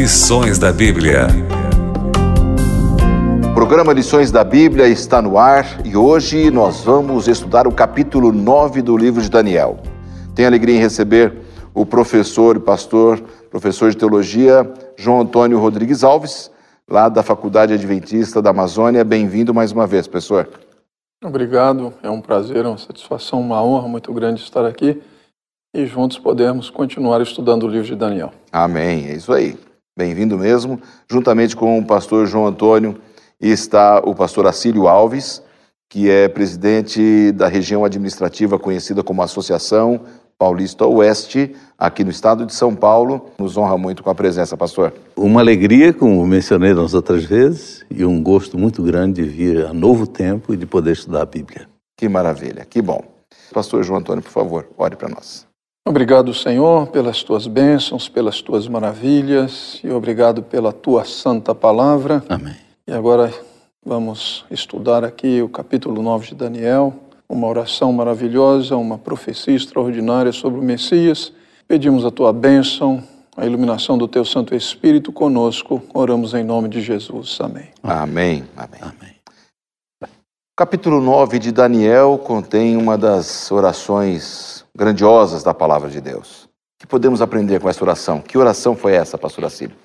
Lições 0.00 0.58
da 0.58 0.72
Bíblia. 0.72 1.26
O 3.50 3.52
programa 3.52 3.92
Lições 3.92 4.32
da 4.32 4.42
Bíblia 4.42 4.88
está 4.88 5.20
no 5.20 5.36
ar 5.36 5.86
e 5.86 5.94
hoje 5.94 6.50
nós 6.50 6.82
vamos 6.82 7.28
estudar 7.28 7.66
o 7.66 7.70
capítulo 7.72 8.32
9 8.32 8.80
do 8.80 8.96
livro 8.96 9.20
de 9.20 9.28
Daniel. 9.28 9.78
Tenho 10.34 10.48
alegria 10.48 10.76
em 10.76 10.80
receber 10.80 11.34
o 11.74 11.84
professor 11.84 12.56
e 12.56 12.60
pastor, 12.60 13.20
professor 13.50 13.90
de 13.90 13.98
teologia, 13.98 14.72
João 14.96 15.20
Antônio 15.20 15.58
Rodrigues 15.58 16.02
Alves, 16.02 16.50
lá 16.88 17.10
da 17.10 17.22
Faculdade 17.22 17.74
Adventista 17.74 18.40
da 18.40 18.48
Amazônia. 18.48 19.04
Bem-vindo 19.04 19.52
mais 19.52 19.70
uma 19.70 19.86
vez, 19.86 20.06
professor. 20.06 20.48
Obrigado, 21.22 21.92
é 22.02 22.08
um 22.08 22.22
prazer, 22.22 22.64
uma 22.64 22.78
satisfação, 22.78 23.38
uma 23.38 23.62
honra 23.62 23.86
muito 23.86 24.10
grande 24.14 24.40
estar 24.40 24.64
aqui 24.64 25.02
e 25.74 25.84
juntos 25.84 26.18
podemos 26.18 26.70
continuar 26.70 27.20
estudando 27.20 27.64
o 27.64 27.68
livro 27.68 27.86
de 27.86 27.94
Daniel. 27.94 28.32
Amém, 28.50 29.06
é 29.06 29.12
isso 29.12 29.30
aí. 29.30 29.58
Bem-vindo 30.00 30.38
mesmo. 30.38 30.80
Juntamente 31.10 31.54
com 31.54 31.78
o 31.78 31.84
pastor 31.84 32.26
João 32.26 32.46
Antônio 32.46 32.96
está 33.38 33.98
o 33.98 34.14
pastor 34.14 34.46
Acílio 34.46 34.88
Alves, 34.88 35.42
que 35.90 36.08
é 36.08 36.26
presidente 36.26 37.30
da 37.32 37.48
região 37.48 37.84
administrativa 37.84 38.58
conhecida 38.58 39.02
como 39.02 39.20
Associação 39.20 40.00
Paulista 40.38 40.86
Oeste, 40.86 41.54
aqui 41.76 42.02
no 42.02 42.10
estado 42.10 42.46
de 42.46 42.54
São 42.54 42.74
Paulo. 42.74 43.26
Nos 43.38 43.58
honra 43.58 43.76
muito 43.76 44.02
com 44.02 44.08
a 44.08 44.14
presença, 44.14 44.56
pastor. 44.56 44.94
Uma 45.14 45.40
alegria, 45.40 45.92
como 45.92 46.26
mencionei 46.26 46.72
nas 46.72 46.94
outras 46.94 47.24
vezes, 47.24 47.84
e 47.90 48.02
um 48.02 48.22
gosto 48.22 48.56
muito 48.56 48.82
grande 48.82 49.22
de 49.22 49.28
vir 49.28 49.66
a 49.66 49.74
novo 49.74 50.06
tempo 50.06 50.54
e 50.54 50.56
de 50.56 50.64
poder 50.64 50.92
estudar 50.92 51.20
a 51.20 51.26
Bíblia. 51.26 51.68
Que 51.94 52.08
maravilha, 52.08 52.64
que 52.64 52.80
bom. 52.80 53.04
Pastor 53.52 53.84
João 53.84 53.98
Antônio, 53.98 54.22
por 54.22 54.32
favor, 54.32 54.66
ore 54.78 54.96
para 54.96 55.10
nós. 55.10 55.49
Obrigado, 55.86 56.32
Senhor, 56.34 56.88
pelas 56.88 57.22
tuas 57.22 57.46
bênçãos, 57.46 58.08
pelas 58.08 58.40
tuas 58.42 58.68
maravilhas 58.68 59.80
e 59.82 59.90
obrigado 59.90 60.42
pela 60.42 60.72
tua 60.72 61.04
santa 61.04 61.54
palavra. 61.54 62.22
Amém. 62.28 62.56
E 62.86 62.92
agora 62.92 63.32
vamos 63.84 64.44
estudar 64.50 65.04
aqui 65.04 65.42
o 65.42 65.48
capítulo 65.48 66.02
9 66.02 66.28
de 66.28 66.34
Daniel 66.34 66.94
uma 67.30 67.46
oração 67.46 67.92
maravilhosa, 67.92 68.76
uma 68.76 68.98
profecia 68.98 69.54
extraordinária 69.54 70.32
sobre 70.32 70.58
o 70.58 70.62
Messias. 70.62 71.32
Pedimos 71.68 72.04
a 72.04 72.10
tua 72.10 72.32
bênção, 72.32 73.02
a 73.36 73.46
iluminação 73.46 73.96
do 73.96 74.08
teu 74.08 74.24
Santo 74.24 74.54
Espírito 74.54 75.12
conosco. 75.12 75.80
Oramos 75.94 76.34
em 76.34 76.42
nome 76.42 76.68
de 76.68 76.82
Jesus. 76.82 77.38
Amém. 77.40 77.68
Amém. 77.84 78.44
Amém. 78.56 78.80
Amém. 78.82 79.14
O 80.02 80.56
capítulo 80.56 81.00
9 81.00 81.38
de 81.38 81.52
Daniel 81.52 82.18
contém 82.18 82.76
uma 82.76 82.98
das 82.98 83.50
orações 83.52 84.59
grandiosas 84.76 85.42
da 85.42 85.54
palavra 85.54 85.88
de 85.88 86.00
Deus. 86.00 86.44
O 86.44 86.80
que 86.80 86.86
podemos 86.86 87.20
aprender 87.20 87.60
com 87.60 87.68
essa 87.68 87.84
oração? 87.84 88.20
Que 88.20 88.38
oração 88.38 88.74
foi 88.74 88.92
essa, 88.92 89.18
pastor 89.18 89.44
Assílio? 89.44 89.76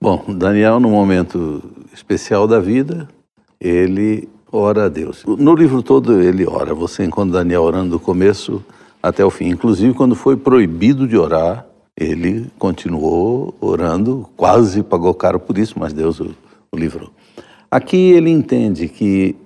Bom, 0.00 0.24
Daniel, 0.28 0.80
num 0.80 0.90
momento 0.90 1.62
especial 1.92 2.46
da 2.46 2.58
vida, 2.58 3.08
ele 3.60 4.28
ora 4.50 4.86
a 4.86 4.88
Deus. 4.88 5.24
No 5.24 5.54
livro 5.54 5.82
todo 5.82 6.20
ele 6.20 6.46
ora. 6.46 6.74
Você 6.74 7.04
encontra 7.04 7.38
Daniel 7.38 7.62
orando 7.62 7.90
do 7.90 8.00
começo 8.00 8.64
até 9.02 9.24
o 9.24 9.30
fim. 9.30 9.48
Inclusive, 9.48 9.94
quando 9.94 10.14
foi 10.14 10.36
proibido 10.36 11.06
de 11.06 11.16
orar, 11.16 11.66
ele 11.96 12.50
continuou 12.58 13.54
orando, 13.60 14.28
quase 14.36 14.82
pagou 14.82 15.12
caro 15.14 15.38
por 15.38 15.58
isso, 15.58 15.78
mas 15.78 15.92
Deus 15.92 16.18
o, 16.18 16.34
o 16.72 16.76
livrou. 16.76 17.10
Aqui 17.70 18.12
ele 18.12 18.30
entende 18.30 18.88
que 18.88 19.36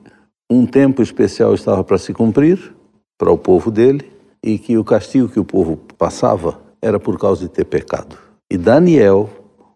um 0.48 0.64
tempo 0.64 1.02
especial 1.02 1.52
estava 1.54 1.82
para 1.82 1.98
se 1.98 2.12
cumprir 2.12 2.74
para 3.18 3.30
o 3.30 3.36
povo 3.36 3.70
dele 3.70 4.13
e 4.44 4.58
que 4.58 4.76
o 4.76 4.84
castigo 4.84 5.26
que 5.26 5.40
o 5.40 5.44
povo 5.44 5.78
passava 5.96 6.60
era 6.82 7.00
por 7.00 7.18
causa 7.18 7.40
de 7.40 7.48
ter 7.48 7.64
pecado. 7.64 8.18
E 8.50 8.58
Daniel, 8.58 9.30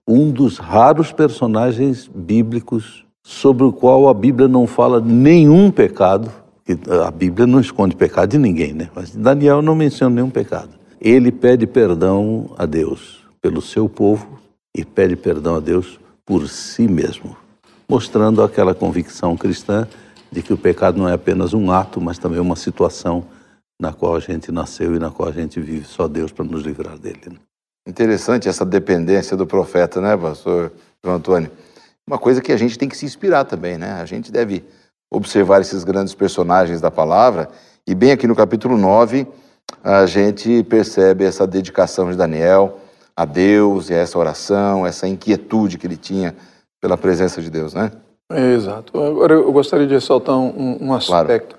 um 0.07 0.31
dos 0.31 0.59
raros 0.59 1.11
personagens 1.11 2.07
bíblicos 2.15 3.03
sobre 3.23 3.65
o 3.65 3.73
qual 3.73 4.11
a 4.11 4.15
Bíblia 4.15 4.47
não 4.47 4.67
fala 4.67 5.01
nenhum 5.01 5.71
pecado, 5.71 6.31
a 7.03 7.11
Bíblia 7.11 7.47
não 7.47 7.61
esconde 7.61 7.97
pecado 7.97 8.33
de 8.33 8.39
ninguém, 8.39 8.75
né? 8.75 8.91
Mas 8.95 9.17
Daniel 9.17 9.63
não 9.63 9.75
menciona 9.75 10.17
nenhum 10.17 10.29
pecado. 10.29 10.69
Ele 11.01 11.33
pede 11.33 11.67
perdão 11.67 12.51
a 12.59 12.67
Deus 12.67 13.21
pelo 13.41 13.63
seu 13.63 13.89
povo 13.89 14.39
e 14.77 14.85
pede 14.85 15.17
perdão 15.17 15.57
a 15.57 15.61
Deus 15.61 15.99
por 16.27 16.47
si 16.47 16.87
mesmo, 16.87 17.35
mostrando 17.89 18.43
aquela 18.43 18.75
convicção 18.75 19.35
cristã 19.35 19.89
de 20.31 20.43
que 20.43 20.53
o 20.53 20.59
pecado 20.59 20.99
não 20.99 21.09
é 21.09 21.15
apenas 21.15 21.55
um 21.55 21.71
ato, 21.71 22.03
mas 22.03 22.19
também 22.19 22.39
uma 22.39 22.57
situação 22.57 23.25
na 23.81 23.93
qual 23.93 24.17
a 24.17 24.21
gente 24.21 24.51
nasceu 24.51 24.95
e 24.95 24.99
na 24.99 25.11
qual 25.11 25.29
a 25.29 25.33
gente 25.33 25.61
vive. 25.61 25.85
Só 25.85 26.09
Deus 26.09 26.33
para 26.33 26.45
nos 26.45 26.63
livrar 26.63 26.99
dele. 26.99 27.21
Né? 27.31 27.37
Interessante 27.87 28.49
essa 28.49 28.65
dependência 28.65 29.37
do 29.37 29.47
profeta, 29.47 30.01
né, 30.01 30.17
pastor 30.17 30.73
João 31.03 31.17
Antônio? 31.17 31.51
uma 32.09 32.19
coisa 32.19 32.41
que 32.41 32.51
a 32.51 32.57
gente 32.57 32.79
tem 32.79 32.89
que 32.89 32.97
se 32.97 33.05
inspirar 33.05 33.45
também, 33.45 33.77
né? 33.77 33.93
A 34.01 34.07
gente 34.07 34.33
deve 34.33 34.65
observar 35.11 35.61
esses 35.61 35.85
grandes 35.85 36.15
personagens 36.15 36.81
da 36.81 36.91
palavra, 36.91 37.51
e 37.87 37.95
bem 37.95 38.13
aqui 38.13 38.27
no 38.27 38.35
capítulo 38.35 38.79
9, 38.79 39.27
a 39.85 40.07
gente 40.07 40.63
percebe 40.65 41.25
essa 41.25 41.47
dedicação 41.47 42.11
de 42.11 42.17
Daniel 42.17 42.79
a 43.15 43.27
Deus 43.27 43.91
e 43.91 43.95
a 43.95 43.99
essa 43.99 44.19
oração, 44.19 44.87
essa 44.87 45.07
inquietude 45.07 45.77
que 45.77 45.87
ele 45.87 45.97
tinha 45.97 46.35
pela 46.81 46.97
presença 46.97 47.43
de 47.43 47.51
Deus, 47.51 47.75
né? 47.75 47.93
É, 48.31 48.55
exato. 48.55 48.99
Agora 48.99 49.35
eu 49.35 49.53
gostaria 49.53 49.87
de 49.87 49.95
ressaltar 49.95 50.37
um, 50.37 50.79
um 50.81 50.95
aspecto. 50.95 51.57
Claro. 51.57 51.58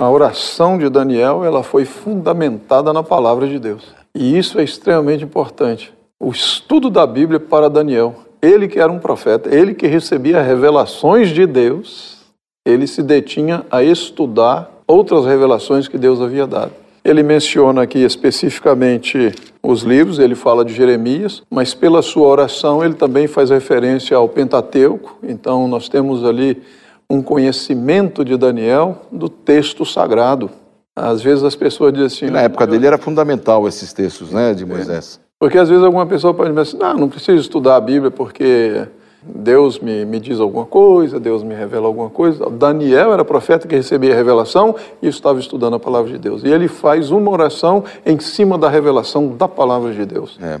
A 0.00 0.08
oração 0.08 0.78
de 0.78 0.88
Daniel, 0.88 1.44
ela 1.44 1.62
foi 1.62 1.84
fundamentada 1.84 2.90
na 2.90 3.02
palavra 3.02 3.46
de 3.46 3.58
Deus. 3.58 3.94
E 4.14 4.38
isso 4.38 4.58
é 4.58 4.64
extremamente 4.64 5.22
importante. 5.22 5.92
O 6.18 6.30
estudo 6.30 6.88
da 6.88 7.06
Bíblia 7.06 7.38
para 7.38 7.68
Daniel 7.68 8.14
ele 8.40 8.66
que 8.66 8.80
era 8.80 8.90
um 8.90 8.98
profeta, 8.98 9.54
ele 9.54 9.74
que 9.74 9.86
recebia 9.86 10.40
revelações 10.40 11.28
de 11.28 11.44
Deus, 11.46 12.20
ele 12.64 12.86
se 12.86 13.02
detinha 13.02 13.66
a 13.70 13.82
estudar 13.82 14.70
outras 14.86 15.26
revelações 15.26 15.86
que 15.86 15.98
Deus 15.98 16.22
havia 16.22 16.46
dado. 16.46 16.72
Ele 17.04 17.22
menciona 17.22 17.82
aqui 17.82 17.98
especificamente 17.98 19.34
os 19.62 19.82
livros, 19.82 20.18
ele 20.18 20.34
fala 20.34 20.64
de 20.64 20.72
Jeremias, 20.72 21.42
mas 21.50 21.74
pela 21.74 22.00
sua 22.00 22.26
oração 22.26 22.82
ele 22.82 22.94
também 22.94 23.26
faz 23.26 23.50
referência 23.50 24.16
ao 24.16 24.26
Pentateuco. 24.26 25.18
Então 25.22 25.68
nós 25.68 25.90
temos 25.90 26.24
ali 26.24 26.62
um 27.10 27.20
conhecimento 27.20 28.24
de 28.24 28.36
Daniel 28.36 29.02
do 29.10 29.28
texto 29.28 29.84
sagrado. 29.84 30.48
Às 30.94 31.20
vezes 31.20 31.42
as 31.42 31.56
pessoas 31.56 31.92
dizem 31.92 32.06
assim. 32.06 32.26
E 32.26 32.30
na 32.30 32.42
época 32.42 32.66
dele 32.66 32.86
era 32.86 32.98
fundamental 32.98 33.66
esses 33.66 33.92
textos, 33.92 34.30
né, 34.30 34.54
de 34.54 34.64
Moisés. 34.64 35.18
É. 35.20 35.30
Porque 35.38 35.58
às 35.58 35.68
vezes 35.68 35.82
alguma 35.82 36.06
pessoa 36.06 36.32
pode 36.32 36.50
dizer 36.50 36.60
assim, 36.60 36.76
não, 36.76 36.94
não 36.94 37.08
preciso 37.08 37.40
estudar 37.40 37.76
a 37.76 37.80
Bíblia 37.80 38.10
porque 38.10 38.86
Deus 39.22 39.78
me, 39.80 40.04
me 40.04 40.20
diz 40.20 40.38
alguma 40.38 40.66
coisa, 40.66 41.18
Deus 41.18 41.42
me 41.42 41.54
revela 41.54 41.86
alguma 41.86 42.10
coisa. 42.10 42.48
Daniel 42.48 43.12
era 43.12 43.24
profeta 43.24 43.66
que 43.66 43.74
recebia 43.74 44.12
a 44.12 44.16
revelação 44.16 44.76
e 45.02 45.08
estava 45.08 45.40
estudando 45.40 45.74
a 45.74 45.80
palavra 45.80 46.12
de 46.12 46.18
Deus. 46.18 46.44
E 46.44 46.48
ele 46.48 46.68
faz 46.68 47.10
uma 47.10 47.30
oração 47.30 47.82
em 48.06 48.20
cima 48.20 48.56
da 48.56 48.68
revelação 48.68 49.28
da 49.28 49.48
palavra 49.48 49.92
de 49.92 50.04
Deus. 50.04 50.38
É, 50.40 50.60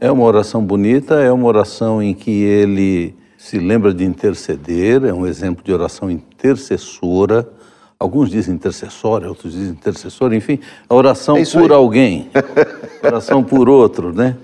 é 0.00 0.12
uma 0.12 0.24
oração 0.24 0.62
bonita, 0.62 1.14
é 1.20 1.32
uma 1.32 1.46
oração 1.46 2.02
em 2.02 2.14
que 2.14 2.42
ele 2.44 3.16
se 3.48 3.58
lembra 3.58 3.94
de 3.94 4.04
interceder, 4.04 5.04
é 5.04 5.12
um 5.12 5.26
exemplo 5.26 5.64
de 5.64 5.72
oração 5.72 6.10
intercessora 6.10 7.48
Alguns 8.00 8.30
dizem 8.30 8.54
intercessória, 8.54 9.28
outros 9.28 9.52
dizem 9.52 9.70
intercessor, 9.70 10.32
enfim, 10.32 10.60
a 10.88 10.94
oração 10.94 11.36
é 11.36 11.44
por 11.44 11.72
aí. 11.72 11.76
alguém, 11.76 12.30
oração 13.02 13.42
por 13.42 13.68
outro, 13.68 14.12
né? 14.12 14.36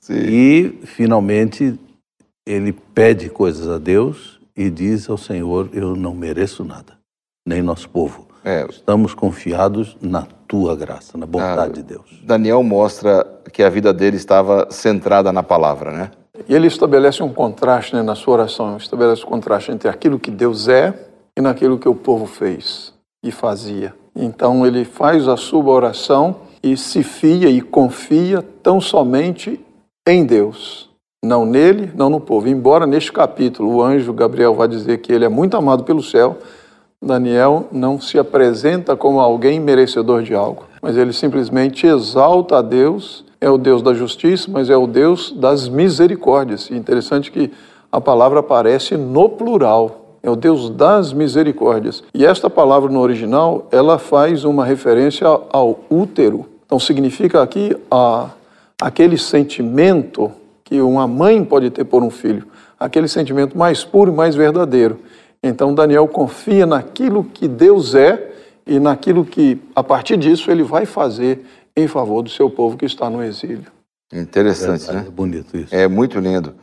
Sim. 0.00 0.14
E, 0.14 0.80
finalmente, 0.86 1.78
ele 2.46 2.72
pede 2.72 3.28
coisas 3.28 3.68
a 3.68 3.76
Deus 3.76 4.40
e 4.56 4.70
diz 4.70 5.10
ao 5.10 5.18
Senhor: 5.18 5.68
Eu 5.74 5.94
não 5.94 6.14
mereço 6.14 6.64
nada, 6.64 6.94
nem 7.46 7.60
nosso 7.60 7.86
povo. 7.90 8.26
É. 8.42 8.64
Estamos 8.70 9.12
confiados 9.12 9.94
na 10.00 10.26
tua 10.48 10.74
graça, 10.74 11.18
na 11.18 11.26
bondade 11.26 11.72
ah, 11.72 11.74
de 11.74 11.82
Deus. 11.82 12.22
Daniel 12.24 12.62
mostra 12.62 13.26
que 13.52 13.62
a 13.62 13.68
vida 13.68 13.92
dele 13.92 14.16
estava 14.16 14.68
centrada 14.70 15.30
na 15.30 15.42
palavra, 15.42 15.92
né? 15.92 16.10
E 16.48 16.54
ele 16.54 16.66
estabelece 16.66 17.22
um 17.22 17.32
contraste 17.32 17.94
né, 17.94 18.02
na 18.02 18.14
sua 18.14 18.34
oração, 18.34 18.76
estabelece 18.76 19.24
um 19.24 19.28
contraste 19.28 19.70
entre 19.70 19.88
aquilo 19.88 20.18
que 20.18 20.30
Deus 20.30 20.68
é 20.68 20.94
e 21.36 21.40
naquilo 21.40 21.78
que 21.78 21.88
o 21.88 21.94
povo 21.94 22.26
fez 22.26 22.92
e 23.22 23.30
fazia. 23.30 23.94
Então 24.14 24.66
ele 24.66 24.84
faz 24.84 25.28
a 25.28 25.36
sua 25.36 25.64
oração 25.70 26.36
e 26.62 26.76
se 26.76 27.02
fia 27.02 27.48
e 27.48 27.60
confia 27.60 28.42
tão 28.62 28.80
somente 28.80 29.58
em 30.06 30.24
Deus, 30.24 30.90
não 31.24 31.46
nele, 31.46 31.90
não 31.94 32.10
no 32.10 32.20
povo. 32.20 32.48
Embora 32.48 32.86
neste 32.86 33.12
capítulo 33.12 33.76
o 33.76 33.82
anjo 33.82 34.12
Gabriel 34.12 34.54
vá 34.54 34.66
dizer 34.66 34.98
que 34.98 35.12
ele 35.12 35.24
é 35.24 35.28
muito 35.28 35.56
amado 35.56 35.84
pelo 35.84 36.02
céu, 36.02 36.38
Daniel 37.00 37.66
não 37.72 38.00
se 38.00 38.18
apresenta 38.18 38.94
como 38.94 39.20
alguém 39.20 39.58
merecedor 39.58 40.22
de 40.22 40.34
algo, 40.34 40.64
mas 40.82 40.96
ele 40.96 41.12
simplesmente 41.12 41.86
exalta 41.86 42.58
a 42.58 42.62
Deus, 42.62 43.24
é 43.40 43.48
o 43.48 43.56
Deus 43.56 43.80
da 43.82 43.94
justiça, 43.94 44.50
mas 44.50 44.68
é 44.68 44.76
o 44.76 44.88
Deus 44.88 45.30
das 45.30 45.68
misericórdias. 45.68 46.68
E 46.70 46.74
interessante 46.74 47.30
que 47.30 47.52
a 47.90 48.00
palavra 48.00 48.40
aparece 48.40 48.96
no 48.96 49.28
plural, 49.28 50.16
é 50.22 50.28
o 50.28 50.34
Deus 50.34 50.68
das 50.68 51.12
misericórdias. 51.12 52.02
E 52.12 52.26
esta 52.26 52.50
palavra 52.50 52.90
no 52.90 53.00
original, 53.00 53.68
ela 53.70 53.96
faz 53.96 54.44
uma 54.44 54.64
referência 54.64 55.26
ao 55.26 55.80
útero. 55.88 56.46
Então 56.66 56.80
significa 56.80 57.42
aqui 57.42 57.76
a, 57.88 58.30
aquele 58.80 59.16
sentimento 59.16 60.32
que 60.64 60.80
uma 60.80 61.06
mãe 61.06 61.44
pode 61.44 61.70
ter 61.70 61.84
por 61.84 62.02
um 62.02 62.10
filho, 62.10 62.44
aquele 62.78 63.06
sentimento 63.06 63.56
mais 63.56 63.84
puro 63.84 64.10
e 64.10 64.14
mais 64.14 64.34
verdadeiro. 64.34 64.98
Então 65.42 65.74
Daniel 65.74 66.08
confia 66.08 66.66
naquilo 66.66 67.24
que 67.24 67.46
Deus 67.46 67.94
é 67.94 68.31
e 68.66 68.78
naquilo 68.78 69.24
que, 69.24 69.60
a 69.74 69.82
partir 69.82 70.16
disso, 70.16 70.50
ele 70.50 70.62
vai 70.62 70.86
fazer 70.86 71.44
em 71.76 71.88
favor 71.88 72.22
do 72.22 72.30
seu 72.30 72.48
povo 72.50 72.76
que 72.76 72.84
está 72.84 73.08
no 73.08 73.22
exílio. 73.22 73.70
Interessante, 74.12 74.88
é, 74.90 74.92
né? 74.92 75.04
É 75.06 75.10
bonito 75.10 75.56
isso. 75.56 75.74
É 75.74 75.88
muito 75.88 76.18
lindo. 76.20 76.54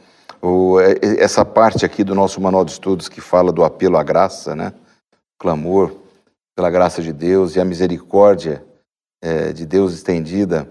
O, 0.42 0.80
é, 0.80 0.96
essa 1.18 1.44
parte 1.44 1.86
aqui 1.86 2.04
do 2.04 2.16
nosso 2.16 2.40
manual 2.40 2.64
de 2.64 2.72
estudos 2.72 3.10
que 3.10 3.20
fala 3.20 3.52
do 3.52 3.64
apelo 3.64 3.98
à 3.98 4.04
graça, 4.04 4.56
né? 4.56 4.72
Clamor 5.38 5.96
pela 6.56 6.70
graça 6.70 7.02
de 7.02 7.12
Deus 7.12 7.56
e 7.56 7.60
a 7.60 7.66
misericórdia 7.66 8.64
é, 9.22 9.52
de 9.52 9.66
Deus 9.66 9.94
estendida. 9.94 10.70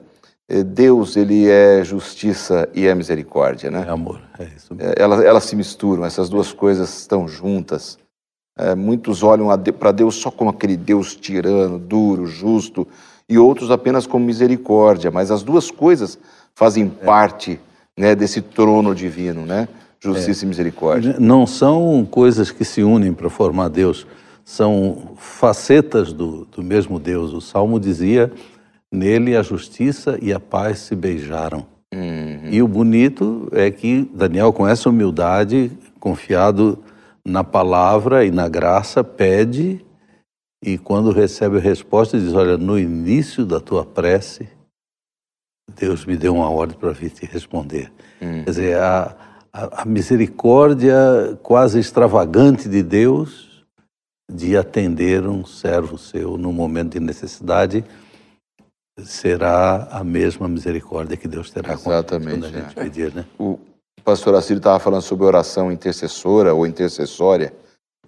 É, 0.48 0.62
Deus, 0.62 1.16
ele 1.16 1.48
é 1.50 1.84
justiça 1.84 2.68
e 2.74 2.86
é 2.86 2.94
misericórdia, 2.94 3.70
né? 3.70 3.84
É 3.86 3.90
amor, 3.90 4.22
é 4.38 4.44
isso 4.44 4.74
mesmo. 4.74 4.92
É, 4.92 5.02
elas, 5.02 5.22
elas 5.22 5.44
se 5.44 5.54
misturam, 5.54 6.04
essas 6.04 6.28
duas 6.28 6.52
coisas 6.52 7.00
estão 7.00 7.28
juntas. 7.28 7.98
É, 8.58 8.74
muitos 8.74 9.22
olham 9.22 9.48
para 9.78 9.92
Deus 9.92 10.16
só 10.16 10.30
como 10.30 10.50
aquele 10.50 10.76
Deus 10.76 11.14
tirano, 11.14 11.78
duro, 11.78 12.26
justo, 12.26 12.86
e 13.28 13.38
outros 13.38 13.70
apenas 13.70 14.06
como 14.06 14.24
misericórdia, 14.24 15.10
mas 15.10 15.30
as 15.30 15.42
duas 15.42 15.70
coisas 15.70 16.18
fazem 16.54 16.92
é. 17.00 17.04
parte 17.04 17.60
né, 17.96 18.14
desse 18.14 18.40
trono 18.40 18.94
divino, 18.94 19.46
né? 19.46 19.68
Justiça 20.00 20.44
é. 20.44 20.46
e 20.46 20.48
misericórdia. 20.48 21.16
Não 21.18 21.46
são 21.46 22.06
coisas 22.10 22.50
que 22.50 22.64
se 22.64 22.82
unem 22.82 23.12
para 23.12 23.30
formar 23.30 23.68
Deus, 23.68 24.06
são 24.44 25.12
facetas 25.16 26.12
do, 26.12 26.46
do 26.46 26.62
mesmo 26.62 26.98
Deus. 26.98 27.32
O 27.32 27.40
Salmo 27.40 27.78
dizia: 27.78 28.32
nele 28.90 29.36
a 29.36 29.42
justiça 29.42 30.18
e 30.22 30.32
a 30.32 30.40
paz 30.40 30.78
se 30.78 30.96
beijaram. 30.96 31.66
Uhum. 31.92 32.48
E 32.50 32.62
o 32.62 32.68
bonito 32.68 33.48
é 33.52 33.70
que 33.70 34.08
Daniel, 34.14 34.52
com 34.52 34.66
essa 34.66 34.88
humildade, 34.88 35.70
confiado 36.00 36.78
na 37.28 37.44
palavra 37.44 38.24
e 38.24 38.30
na 38.30 38.48
graça, 38.48 39.04
pede 39.04 39.84
e 40.62 40.76
quando 40.76 41.12
recebe 41.12 41.58
a 41.58 41.60
resposta 41.60 42.18
diz: 42.18 42.32
Olha, 42.34 42.56
no 42.56 42.78
início 42.78 43.46
da 43.46 43.60
tua 43.60 43.84
prece, 43.84 44.48
Deus 45.76 46.04
me 46.04 46.16
deu 46.16 46.34
uma 46.34 46.50
ordem 46.50 46.76
para 46.76 46.90
vir 46.92 47.10
te 47.10 47.26
responder. 47.26 47.92
Hum. 48.20 48.42
Quer 48.44 48.50
dizer, 48.50 48.78
a, 48.78 49.16
a, 49.52 49.82
a, 49.82 49.84
misericórdia 49.84 51.38
quase 51.42 51.78
extravagante 51.78 52.68
de 52.68 52.82
Deus 52.82 53.64
de 54.30 54.56
atender 54.56 55.26
um 55.26 55.44
servo 55.44 55.96
seu 55.96 56.36
no 56.36 56.52
momento 56.52 56.94
de 56.94 57.00
necessidade 57.00 57.84
será 58.98 59.88
a 59.92 60.02
mesma 60.02 60.48
misericórdia 60.48 61.16
que 61.16 61.28
Deus 61.28 61.50
terá 61.50 61.72
Exatamente, 61.72 62.40
quando 62.40 62.46
a 62.46 62.50
gente 62.50 62.78
é. 62.78 62.82
pedir, 62.82 63.14
né? 63.14 63.24
O 63.38 63.58
pastor 64.08 64.34
Assírio 64.36 64.56
estava 64.56 64.78
falando 64.78 65.02
sobre 65.02 65.26
oração 65.26 65.70
intercessora 65.70 66.54
ou 66.54 66.66
intercessória, 66.66 67.52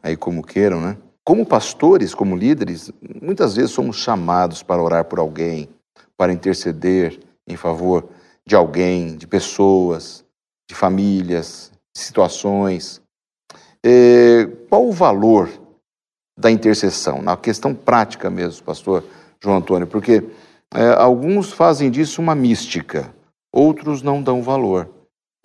aí 0.02 0.17
como 0.17 0.43
queiram, 0.43 0.81
né? 0.81 0.97
Como 1.23 1.44
pastores, 1.44 2.14
como 2.14 2.35
líderes, 2.35 2.91
muitas 3.20 3.55
vezes 3.55 3.73
somos 3.73 3.97
chamados 3.97 4.62
para 4.62 4.82
orar 4.82 5.05
por 5.05 5.19
alguém, 5.19 5.69
para 6.17 6.32
interceder 6.32 7.20
em 7.47 7.55
favor 7.55 8.08
de 8.47 8.56
alguém, 8.56 9.14
de 9.14 9.26
pessoas, 9.26 10.25
de 10.67 10.75
famílias, 10.75 11.70
de 11.94 12.00
situações. 12.02 13.02
É, 13.85 14.47
qual 14.70 14.88
o 14.88 14.93
valor 14.93 15.50
da 16.35 16.50
intercessão? 16.50 17.20
Na 17.20 17.37
questão 17.37 17.75
prática 17.75 18.31
mesmo, 18.31 18.64
pastor 18.64 19.05
João 19.38 19.58
Antônio, 19.58 19.87
porque 19.87 20.25
é, 20.75 20.94
alguns 20.94 21.52
fazem 21.52 21.91
disso 21.91 22.23
uma 22.23 22.35
mística, 22.35 23.14
outros 23.52 24.00
não 24.00 24.23
dão 24.23 24.43
valor. 24.43 24.88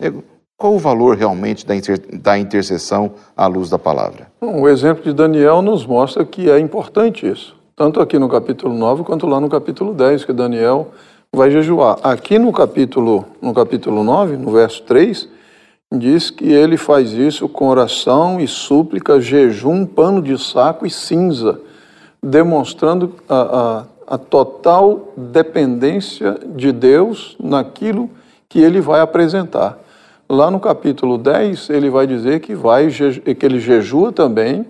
É, 0.00 0.10
qual 0.56 0.74
o 0.74 0.78
valor 0.78 1.16
realmente 1.16 1.66
da, 1.66 1.76
inter, 1.76 2.00
da 2.18 2.38
intercessão 2.38 3.12
à 3.36 3.46
luz 3.46 3.68
da 3.68 3.78
palavra? 3.78 4.28
O 4.40 4.66
exemplo 4.68 5.04
de 5.04 5.12
Daniel 5.12 5.60
nos 5.60 5.84
mostra 5.84 6.24
que 6.24 6.50
é 6.50 6.58
importante 6.58 7.28
isso, 7.28 7.54
tanto 7.76 8.00
aqui 8.00 8.18
no 8.18 8.28
capítulo 8.28 8.74
9 8.74 9.04
quanto 9.04 9.26
lá 9.26 9.38
no 9.38 9.50
capítulo 9.50 9.92
10, 9.92 10.24
que 10.24 10.32
Daniel 10.32 10.92
vai 11.30 11.50
jejuar. 11.50 11.98
Aqui 12.02 12.38
no 12.38 12.52
capítulo, 12.52 13.26
no 13.42 13.52
capítulo 13.52 14.02
9, 14.02 14.38
no 14.38 14.50
verso 14.50 14.82
3, 14.84 15.28
diz 15.92 16.30
que 16.30 16.50
ele 16.50 16.78
faz 16.78 17.12
isso 17.12 17.48
com 17.48 17.68
oração 17.68 18.40
e 18.40 18.48
súplica, 18.48 19.20
jejum, 19.20 19.84
pano 19.84 20.22
de 20.22 20.38
saco 20.42 20.86
e 20.86 20.90
cinza, 20.90 21.60
demonstrando 22.22 23.14
a, 23.28 23.84
a, 24.08 24.14
a 24.14 24.18
total 24.18 25.12
dependência 25.16 26.38
de 26.54 26.72
Deus 26.72 27.36
naquilo 27.38 28.08
que 28.48 28.60
ele 28.60 28.80
vai 28.80 29.00
apresentar. 29.00 29.78
Lá 30.28 30.50
no 30.50 30.58
capítulo 30.58 31.16
10, 31.18 31.70
ele 31.70 31.88
vai 31.88 32.06
dizer 32.06 32.40
que, 32.40 32.54
vai, 32.54 32.88
que 32.88 33.46
ele 33.46 33.60
jejua 33.60 34.10
também 34.10 34.66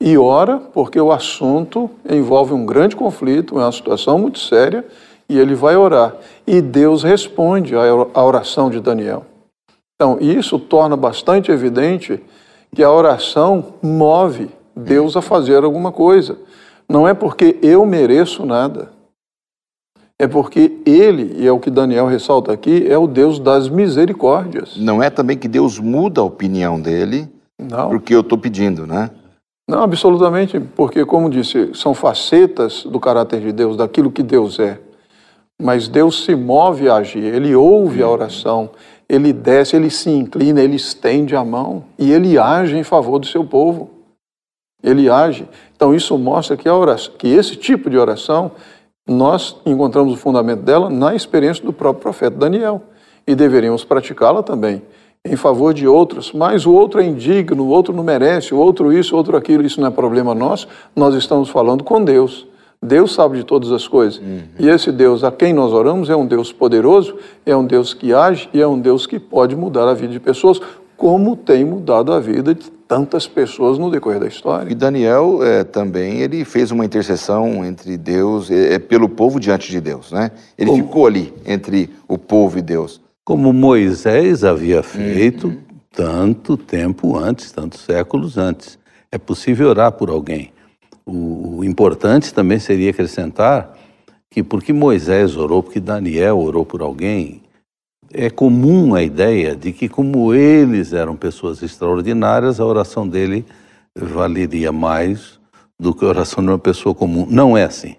e 0.00 0.16
ora, 0.16 0.58
porque 0.58 1.00
o 1.00 1.10
assunto 1.10 1.90
envolve 2.08 2.54
um 2.54 2.64
grande 2.64 2.94
conflito, 2.94 3.58
é 3.58 3.64
uma 3.64 3.72
situação 3.72 4.18
muito 4.18 4.38
séria, 4.38 4.86
e 5.28 5.38
ele 5.38 5.54
vai 5.54 5.76
orar. 5.76 6.14
E 6.46 6.62
Deus 6.62 7.02
responde 7.02 7.74
à 7.76 8.24
oração 8.24 8.70
de 8.70 8.80
Daniel. 8.80 9.26
Então, 9.94 10.18
isso 10.20 10.58
torna 10.58 10.96
bastante 10.96 11.50
evidente 11.50 12.22
que 12.74 12.82
a 12.82 12.90
oração 12.90 13.74
move 13.82 14.48
Deus 14.74 15.16
a 15.16 15.20
fazer 15.20 15.64
alguma 15.64 15.92
coisa. 15.92 16.38
Não 16.88 17.06
é 17.06 17.12
porque 17.12 17.58
eu 17.60 17.84
mereço 17.84 18.46
nada 18.46 18.90
é 20.20 20.28
porque 20.28 20.76
ele, 20.84 21.34
e 21.38 21.46
é 21.46 21.50
o 21.50 21.58
que 21.58 21.70
Daniel 21.70 22.06
ressalta 22.06 22.52
aqui, 22.52 22.86
é 22.86 22.98
o 22.98 23.06
Deus 23.06 23.38
das 23.38 23.70
misericórdias. 23.70 24.76
Não 24.76 25.02
é 25.02 25.08
também 25.08 25.34
que 25.34 25.48
Deus 25.48 25.78
muda 25.78 26.20
a 26.20 26.24
opinião 26.24 26.78
dele 26.78 27.26
Não. 27.58 27.88
porque 27.88 28.14
eu 28.14 28.20
estou 28.20 28.36
pedindo, 28.36 28.86
né? 28.86 29.10
Não, 29.66 29.82
absolutamente, 29.82 30.60
porque, 30.60 31.06
como 31.06 31.30
disse, 31.30 31.70
são 31.72 31.94
facetas 31.94 32.84
do 32.84 33.00
caráter 33.00 33.40
de 33.40 33.50
Deus, 33.50 33.78
daquilo 33.78 34.10
que 34.10 34.22
Deus 34.22 34.58
é. 34.58 34.78
Mas 35.58 35.88
Deus 35.88 36.22
se 36.22 36.34
move 36.34 36.86
a 36.90 36.96
agir, 36.96 37.24
ele 37.24 37.54
ouve 37.54 38.02
a 38.02 38.08
oração, 38.08 38.68
ele 39.08 39.32
desce, 39.32 39.74
ele 39.74 39.88
se 39.88 40.10
inclina, 40.10 40.60
ele 40.60 40.76
estende 40.76 41.34
a 41.34 41.42
mão 41.42 41.84
e 41.98 42.12
ele 42.12 42.38
age 42.38 42.76
em 42.76 42.84
favor 42.84 43.18
do 43.18 43.26
seu 43.26 43.42
povo. 43.42 43.88
Ele 44.82 45.08
age. 45.08 45.48
Então, 45.74 45.94
isso 45.94 46.18
mostra 46.18 46.58
que, 46.58 46.68
oração, 46.68 47.14
que 47.16 47.28
esse 47.28 47.56
tipo 47.56 47.88
de 47.88 47.96
oração 47.96 48.52
nós 49.08 49.56
encontramos 49.66 50.14
o 50.14 50.16
fundamento 50.16 50.62
dela 50.62 50.88
na 50.88 51.14
experiência 51.14 51.64
do 51.64 51.72
próprio 51.72 52.02
profeta 52.02 52.36
Daniel 52.36 52.82
e 53.26 53.34
deveríamos 53.34 53.84
praticá-la 53.84 54.42
também 54.42 54.82
em 55.24 55.36
favor 55.36 55.74
de 55.74 55.86
outros, 55.86 56.32
mas 56.32 56.64
o 56.64 56.72
outro 56.72 57.00
é 57.00 57.04
indigno, 57.04 57.64
o 57.64 57.68
outro 57.68 57.92
não 57.92 58.02
merece, 58.02 58.54
o 58.54 58.58
outro 58.58 58.92
isso, 58.92 59.14
o 59.14 59.18
outro 59.18 59.36
aquilo, 59.36 59.64
isso 59.64 59.80
não 59.80 59.88
é 59.88 59.90
problema 59.90 60.34
nosso, 60.34 60.66
nós 60.96 61.14
estamos 61.14 61.50
falando 61.50 61.84
com 61.84 62.02
Deus. 62.02 62.46
Deus 62.82 63.12
sabe 63.12 63.36
de 63.36 63.44
todas 63.44 63.70
as 63.70 63.86
coisas. 63.86 64.18
Uhum. 64.18 64.40
E 64.58 64.66
esse 64.66 64.90
Deus 64.90 65.22
a 65.22 65.30
quem 65.30 65.52
nós 65.52 65.70
oramos 65.70 66.08
é 66.08 66.16
um 66.16 66.26
Deus 66.26 66.50
poderoso, 66.50 67.14
é 67.44 67.54
um 67.54 67.66
Deus 67.66 67.92
que 67.92 68.14
age 68.14 68.48
e 68.54 68.60
é 68.60 68.66
um 68.66 68.80
Deus 68.80 69.06
que 69.06 69.18
pode 69.20 69.54
mudar 69.54 69.86
a 69.86 69.92
vida 69.92 70.14
de 70.14 70.20
pessoas, 70.20 70.58
como 70.96 71.36
tem 71.36 71.62
mudado 71.62 72.10
a 72.10 72.18
vida 72.18 72.54
de 72.54 72.70
tantas 72.90 73.28
pessoas 73.28 73.78
no 73.78 73.88
decorrer 73.88 74.18
da 74.18 74.26
história. 74.26 74.68
E 74.68 74.74
Daniel 74.74 75.44
é, 75.44 75.62
também 75.62 76.22
ele 76.22 76.44
fez 76.44 76.72
uma 76.72 76.84
intercessão 76.84 77.64
entre 77.64 77.96
Deus, 77.96 78.50
é, 78.50 78.74
é 78.74 78.78
pelo 78.80 79.08
povo 79.08 79.38
diante 79.38 79.70
de 79.70 79.80
Deus, 79.80 80.10
né? 80.10 80.32
Ele 80.58 80.70
Como? 80.70 80.82
ficou 80.82 81.06
ali 81.06 81.32
entre 81.46 81.88
o 82.08 82.18
povo 82.18 82.58
e 82.58 82.62
Deus. 82.62 83.00
Como 83.24 83.52
Moisés 83.52 84.42
havia 84.42 84.82
feito 84.82 85.46
uhum. 85.46 85.58
tanto 85.92 86.56
tempo 86.56 87.16
antes, 87.16 87.52
tantos 87.52 87.82
séculos 87.82 88.36
antes. 88.36 88.76
É 89.12 89.18
possível 89.18 89.68
orar 89.68 89.92
por 89.92 90.10
alguém. 90.10 90.50
O, 91.06 91.58
o 91.58 91.64
importante 91.64 92.34
também 92.34 92.58
seria 92.58 92.90
acrescentar 92.90 93.72
que 94.28 94.42
porque 94.42 94.72
Moisés 94.72 95.36
orou, 95.36 95.62
porque 95.62 95.78
Daniel 95.78 96.40
orou 96.40 96.66
por 96.66 96.82
alguém, 96.82 97.40
é 98.12 98.28
comum 98.28 98.94
a 98.94 99.02
ideia 99.02 99.54
de 99.54 99.72
que, 99.72 99.88
como 99.88 100.34
eles 100.34 100.92
eram 100.92 101.16
pessoas 101.16 101.62
extraordinárias, 101.62 102.60
a 102.60 102.66
oração 102.66 103.06
dele 103.06 103.44
valeria 103.94 104.72
mais 104.72 105.38
do 105.78 105.94
que 105.94 106.04
a 106.04 106.08
oração 106.08 106.42
de 106.42 106.50
uma 106.50 106.58
pessoa 106.58 106.94
comum. 106.94 107.26
Não 107.28 107.56
é 107.56 107.64
assim. 107.64 107.96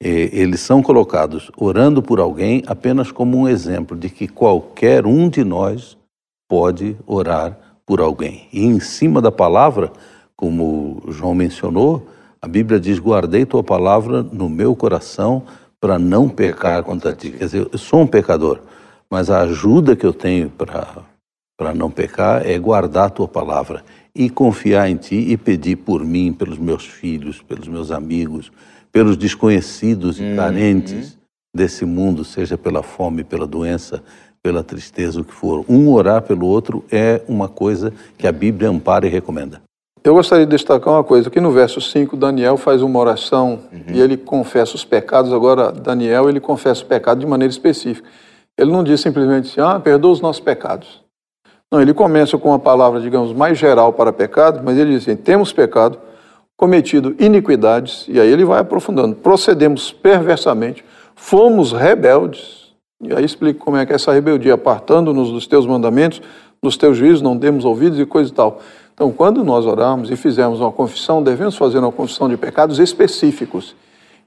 Eles 0.00 0.60
são 0.60 0.80
colocados 0.80 1.50
orando 1.56 2.00
por 2.00 2.20
alguém 2.20 2.62
apenas 2.66 3.10
como 3.10 3.36
um 3.36 3.48
exemplo 3.48 3.96
de 3.96 4.08
que 4.08 4.28
qualquer 4.28 5.04
um 5.04 5.28
de 5.28 5.42
nós 5.42 5.96
pode 6.48 6.96
orar 7.04 7.58
por 7.84 8.00
alguém. 8.00 8.46
E 8.52 8.64
em 8.64 8.78
cima 8.78 9.20
da 9.20 9.32
palavra, 9.32 9.90
como 10.36 11.02
João 11.08 11.34
mencionou, 11.34 12.06
a 12.40 12.46
Bíblia 12.46 12.78
diz: 12.78 13.00
Guardei 13.00 13.44
tua 13.44 13.64
palavra 13.64 14.22
no 14.22 14.48
meu 14.48 14.76
coração 14.76 15.42
para 15.80 15.98
não 15.98 16.28
pecar 16.28 16.84
contra 16.84 17.12
ti. 17.12 17.30
Quer 17.30 17.44
dizer, 17.44 17.68
eu 17.72 17.78
sou 17.78 18.00
um 18.02 18.06
pecador. 18.06 18.60
Mas 19.10 19.30
a 19.30 19.40
ajuda 19.40 19.96
que 19.96 20.04
eu 20.04 20.12
tenho 20.12 20.50
para 20.50 21.74
não 21.74 21.90
pecar 21.90 22.46
é 22.46 22.58
guardar 22.58 23.06
a 23.06 23.10
tua 23.10 23.28
palavra 23.28 23.82
e 24.14 24.28
confiar 24.28 24.90
em 24.90 24.96
ti 24.96 25.14
e 25.14 25.36
pedir 25.36 25.76
por 25.76 26.04
mim, 26.04 26.32
pelos 26.32 26.58
meus 26.58 26.84
filhos, 26.84 27.40
pelos 27.40 27.68
meus 27.68 27.90
amigos, 27.90 28.50
pelos 28.92 29.16
desconhecidos 29.16 30.18
e 30.18 30.22
uhum. 30.22 30.36
carentes 30.36 31.16
desse 31.54 31.84
mundo, 31.84 32.24
seja 32.24 32.58
pela 32.58 32.82
fome, 32.82 33.24
pela 33.24 33.46
doença, 33.46 34.02
pela 34.42 34.62
tristeza, 34.62 35.20
o 35.20 35.24
que 35.24 35.32
for. 35.32 35.64
Um 35.68 35.90
orar 35.92 36.22
pelo 36.22 36.46
outro 36.46 36.84
é 36.90 37.22
uma 37.28 37.48
coisa 37.48 37.92
que 38.16 38.26
a 38.26 38.32
Bíblia 38.32 38.68
ampara 38.68 39.06
e 39.06 39.10
recomenda. 39.10 39.60
Eu 40.04 40.14
gostaria 40.14 40.46
de 40.46 40.50
destacar 40.50 40.94
uma 40.94 41.04
coisa, 41.04 41.28
que 41.28 41.40
no 41.40 41.50
verso 41.50 41.80
5 41.80 42.16
Daniel 42.16 42.56
faz 42.56 42.82
uma 42.82 42.98
oração 42.98 43.60
uhum. 43.72 43.94
e 43.94 44.00
ele 44.00 44.16
confessa 44.16 44.76
os 44.76 44.84
pecados, 44.84 45.32
agora 45.32 45.72
Daniel 45.72 46.28
ele 46.28 46.40
confessa 46.40 46.82
o 46.82 46.86
pecado 46.86 47.20
de 47.20 47.26
maneira 47.26 47.50
específica. 47.50 48.08
Ele 48.58 48.72
não 48.72 48.82
diz 48.82 49.00
simplesmente 49.00 49.58
ah, 49.60 49.78
perdoa 49.78 50.10
os 50.10 50.20
nossos 50.20 50.40
pecados. 50.40 51.00
Não, 51.70 51.80
ele 51.80 51.94
começa 51.94 52.36
com 52.36 52.48
uma 52.48 52.58
palavra, 52.58 53.00
digamos, 53.00 53.32
mais 53.32 53.56
geral 53.56 53.92
para 53.92 54.12
pecado, 54.12 54.62
mas 54.64 54.76
ele 54.76 54.90
diz 54.90 55.02
assim, 55.02 55.16
temos 55.16 55.52
pecado, 55.52 55.98
cometido 56.56 57.14
iniquidades, 57.20 58.06
e 58.08 58.18
aí 58.18 58.28
ele 58.28 58.44
vai 58.44 58.60
aprofundando, 58.60 59.14
procedemos 59.14 59.92
perversamente, 59.92 60.84
fomos 61.14 61.72
rebeldes, 61.72 62.72
e 63.00 63.14
aí 63.14 63.24
explica 63.24 63.60
como 63.60 63.76
é 63.76 63.86
que 63.86 63.92
é 63.92 63.94
essa 63.94 64.12
rebeldia, 64.12 64.54
apartando-nos 64.54 65.30
dos 65.30 65.46
teus 65.46 65.66
mandamentos, 65.66 66.20
dos 66.60 66.76
teus 66.76 66.96
juízos, 66.96 67.22
não 67.22 67.36
demos 67.36 67.64
ouvidos 67.64 68.00
e 68.00 68.04
coisa 68.04 68.30
e 68.30 68.34
tal. 68.34 68.60
Então, 68.92 69.12
quando 69.12 69.44
nós 69.44 69.64
oramos 69.64 70.10
e 70.10 70.16
fizermos 70.16 70.60
uma 70.60 70.72
confissão, 70.72 71.22
devemos 71.22 71.54
fazer 71.56 71.78
uma 71.78 71.92
confissão 71.92 72.28
de 72.28 72.36
pecados 72.36 72.80
específicos 72.80 73.76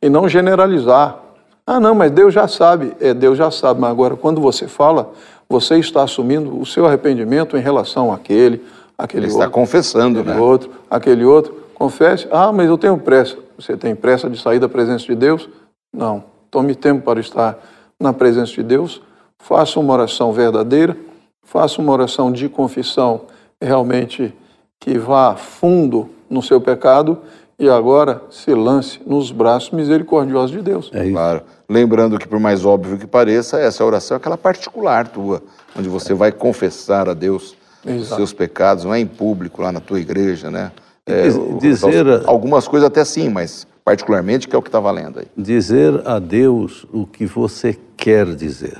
e 0.02 0.10
não 0.10 0.30
generalizar. 0.30 1.20
Ah, 1.66 1.80
não, 1.80 1.94
mas 1.96 2.12
Deus 2.12 2.34
já 2.34 2.48
sabe. 2.48 2.94
É, 3.00 3.14
Deus 3.14 3.38
já 3.38 3.52
sabe, 3.52 3.80
mas 3.80 3.92
agora, 3.92 4.16
quando 4.16 4.42
você 4.42 4.68
fala, 4.68 5.12
você 5.48 5.78
está 5.78 6.04
assumindo 6.04 6.60
o 6.60 6.66
seu 6.66 6.86
arrependimento 6.86 7.58
em 7.58 7.62
relação 7.62 8.12
àquele, 8.12 8.64
aquele 8.98 9.26
Ele 9.26 9.34
outro. 9.34 9.46
está 9.46 9.54
confessando, 9.54 10.20
aquele 10.20 10.36
né? 10.36 10.42
outro, 10.42 10.72
aquele 10.90 11.26
outro. 11.26 11.56
Confesse. 11.76 12.28
Ah, 12.32 12.52
mas 12.52 12.68
eu 12.68 12.78
tenho 12.78 12.98
pressa. 12.98 13.38
Você 13.58 13.76
tem 13.76 13.96
pressa 13.96 14.30
de 14.30 14.40
sair 14.40 14.60
da 14.60 14.70
presença 14.70 15.06
de 15.06 15.16
Deus? 15.16 15.50
Não. 15.94 16.24
Tome 16.50 16.76
tempo 16.76 17.02
para 17.04 17.20
estar 17.20 17.58
na 18.00 18.12
presença 18.12 18.54
de 18.54 18.64
Deus. 18.64 19.02
Faça 19.40 19.80
uma 19.80 19.94
oração 19.94 20.32
verdadeira. 20.32 20.98
Faça 21.44 21.82
uma 21.82 21.92
oração 21.92 22.32
de 22.32 22.48
confissão 22.48 23.22
realmente 23.62 24.34
que 24.80 24.98
vá 24.98 25.36
fundo 25.36 26.10
no 26.30 26.42
seu 26.42 26.60
pecado 26.60 27.20
e 27.62 27.70
agora 27.70 28.24
se 28.32 28.52
lance 28.56 29.00
nos 29.06 29.32
braços 29.32 29.70
misericordiosos 29.70 30.50
de 30.50 30.64
Deus. 30.64 30.90
É 30.92 31.04
isso. 31.04 31.14
Claro. 31.14 31.44
Lembrando 31.70 32.18
que, 32.18 32.28
por 32.28 32.40
mais 32.40 32.66
óbvio 32.66 32.98
que 32.98 33.06
pareça, 33.06 33.60
essa 33.60 33.86
oração 33.86 34.16
é 34.16 34.18
aquela 34.18 34.36
particular 34.36 35.08
tua, 35.08 35.44
onde 35.78 35.88
você 35.88 36.12
vai 36.16 36.32
confessar 36.32 37.08
a 37.08 37.14
Deus 37.14 37.56
Exato. 37.86 38.02
os 38.02 38.16
seus 38.16 38.34
pecados, 38.34 38.84
não 38.84 38.96
é 38.96 39.00
em 39.00 39.06
público, 39.06 39.62
lá 39.62 39.72
na 39.72 39.80
tua 39.80 40.00
igreja, 40.00 40.50
né? 40.50 40.72
É, 41.06 41.28
dizer, 41.60 42.06
algumas 42.26 42.68
coisas 42.68 42.88
até 42.88 43.06
sim, 43.06 43.30
mas 43.30 43.68
particularmente 43.86 44.48
que 44.48 44.56
é 44.56 44.58
o 44.60 44.62
que 44.62 44.70
está 44.70 44.80
valendo 44.80 45.20
aí. 45.20 45.28
Dizer 45.38 46.02
a 46.08 46.18
Deus 46.18 46.88
o 46.92 47.06
que 47.06 47.28
você 47.28 47.78
quer 47.96 48.34
dizer. 48.34 48.80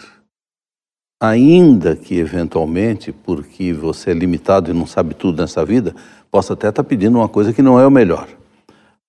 Ainda 1.22 1.96
que 1.96 2.18
eventualmente, 2.18 3.12
porque 3.12 3.74
você 3.74 4.10
é 4.10 4.14
limitado 4.16 4.72
e 4.72 4.74
não 4.74 4.88
sabe 4.88 5.14
tudo 5.14 5.40
nessa 5.40 5.64
vida, 5.64 5.94
possa 6.32 6.54
até 6.54 6.70
estar 6.70 6.82
tá 6.82 6.88
pedindo 6.88 7.20
uma 7.20 7.30
coisa 7.30 7.54
que 7.54 7.62
não 7.62 7.80
é 7.80 7.86
o 7.86 7.92
melhor. 7.92 8.28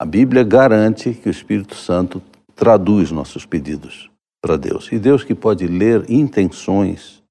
A 0.03 0.05
Bíblia 0.05 0.43
garante 0.43 1.15
que 1.15 1.29
o 1.29 1.31
Espírito 1.31 1.77
Santo 1.77 2.21
traduz 2.57 3.13
nossos 3.13 3.47
pedidos 3.47 4.11
para 4.43 4.57
Deus. 4.57 4.89
E 4.91 4.99
Deus 4.99 5.23
que 5.23 5.33
pode 5.33 5.65
ler 5.69 6.11
intenções, 6.11 7.23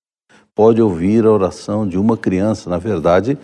pode 0.55 0.81
ouvir 0.81 1.25
a 1.25 1.31
oração 1.31 1.85
de 1.85 1.97
uma 1.97 2.15
criança. 2.15 2.69
Na 2.69 2.77
verdade, 2.77 3.37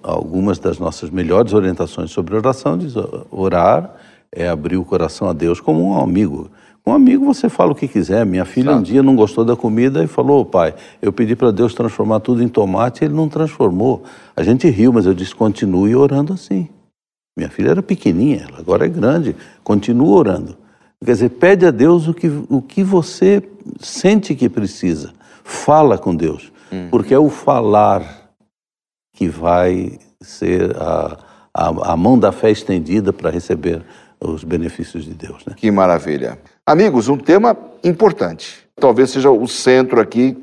algumas 0.00 0.60
das 0.60 0.78
nossas 0.78 1.10
melhores 1.10 1.52
orientações 1.52 2.12
sobre 2.12 2.36
oração 2.36 2.78
diz 2.78 2.94
orar 3.32 3.96
é 4.30 4.48
abrir 4.48 4.76
o 4.76 4.84
coração 4.84 5.28
a 5.28 5.32
Deus 5.32 5.60
como 5.60 5.84
um 5.84 6.00
amigo. 6.00 6.48
Um 6.86 6.92
amigo 6.92 7.24
você 7.24 7.48
fala 7.48 7.72
o 7.72 7.74
que 7.74 7.88
quiser. 7.88 8.24
Minha 8.24 8.44
filha 8.44 8.70
Sabe. 8.70 8.78
um 8.78 8.82
dia 8.84 9.02
não 9.02 9.16
gostou 9.16 9.44
da 9.44 9.56
comida 9.56 10.04
e 10.04 10.06
falou: 10.06 10.42
oh, 10.42 10.44
pai, 10.44 10.72
eu 11.02 11.12
pedi 11.12 11.34
para 11.34 11.50
Deus 11.50 11.74
transformar 11.74 12.20
tudo 12.20 12.40
em 12.40 12.48
tomate, 12.48 13.04
ele 13.04 13.12
não 13.12 13.28
transformou. 13.28 14.04
A 14.36 14.44
gente 14.44 14.70
riu, 14.70 14.92
mas 14.92 15.04
eu 15.04 15.14
disse: 15.14 15.34
continue 15.34 15.96
orando 15.96 16.32
assim. 16.32 16.68
Minha 17.36 17.48
filha 17.48 17.70
era 17.70 17.82
pequenininha, 17.82 18.46
ela 18.48 18.58
agora 18.58 18.84
é 18.84 18.88
grande, 18.88 19.34
continua 19.64 20.16
orando. 20.16 20.56
Quer 21.04 21.12
dizer, 21.12 21.30
pede 21.30 21.66
a 21.66 21.70
Deus 21.70 22.06
o 22.06 22.14
que, 22.14 22.28
o 22.48 22.62
que 22.62 22.84
você 22.84 23.42
sente 23.80 24.34
que 24.34 24.48
precisa. 24.48 25.12
Fala 25.42 25.98
com 25.98 26.14
Deus, 26.14 26.52
uhum. 26.70 26.88
porque 26.90 27.12
é 27.12 27.18
o 27.18 27.28
falar 27.28 28.30
que 29.14 29.28
vai 29.28 29.98
ser 30.20 30.76
a, 30.76 31.18
a, 31.52 31.92
a 31.92 31.96
mão 31.96 32.18
da 32.18 32.30
fé 32.30 32.50
estendida 32.50 33.12
para 33.12 33.30
receber 33.30 33.82
os 34.20 34.44
benefícios 34.44 35.04
de 35.04 35.14
Deus. 35.14 35.44
Né? 35.44 35.54
Que 35.56 35.70
maravilha. 35.70 36.38
Amigos, 36.64 37.08
um 37.08 37.16
tema 37.16 37.56
importante. 37.82 38.64
Talvez 38.76 39.10
seja 39.10 39.30
o 39.30 39.48
centro 39.48 40.00
aqui 40.00 40.36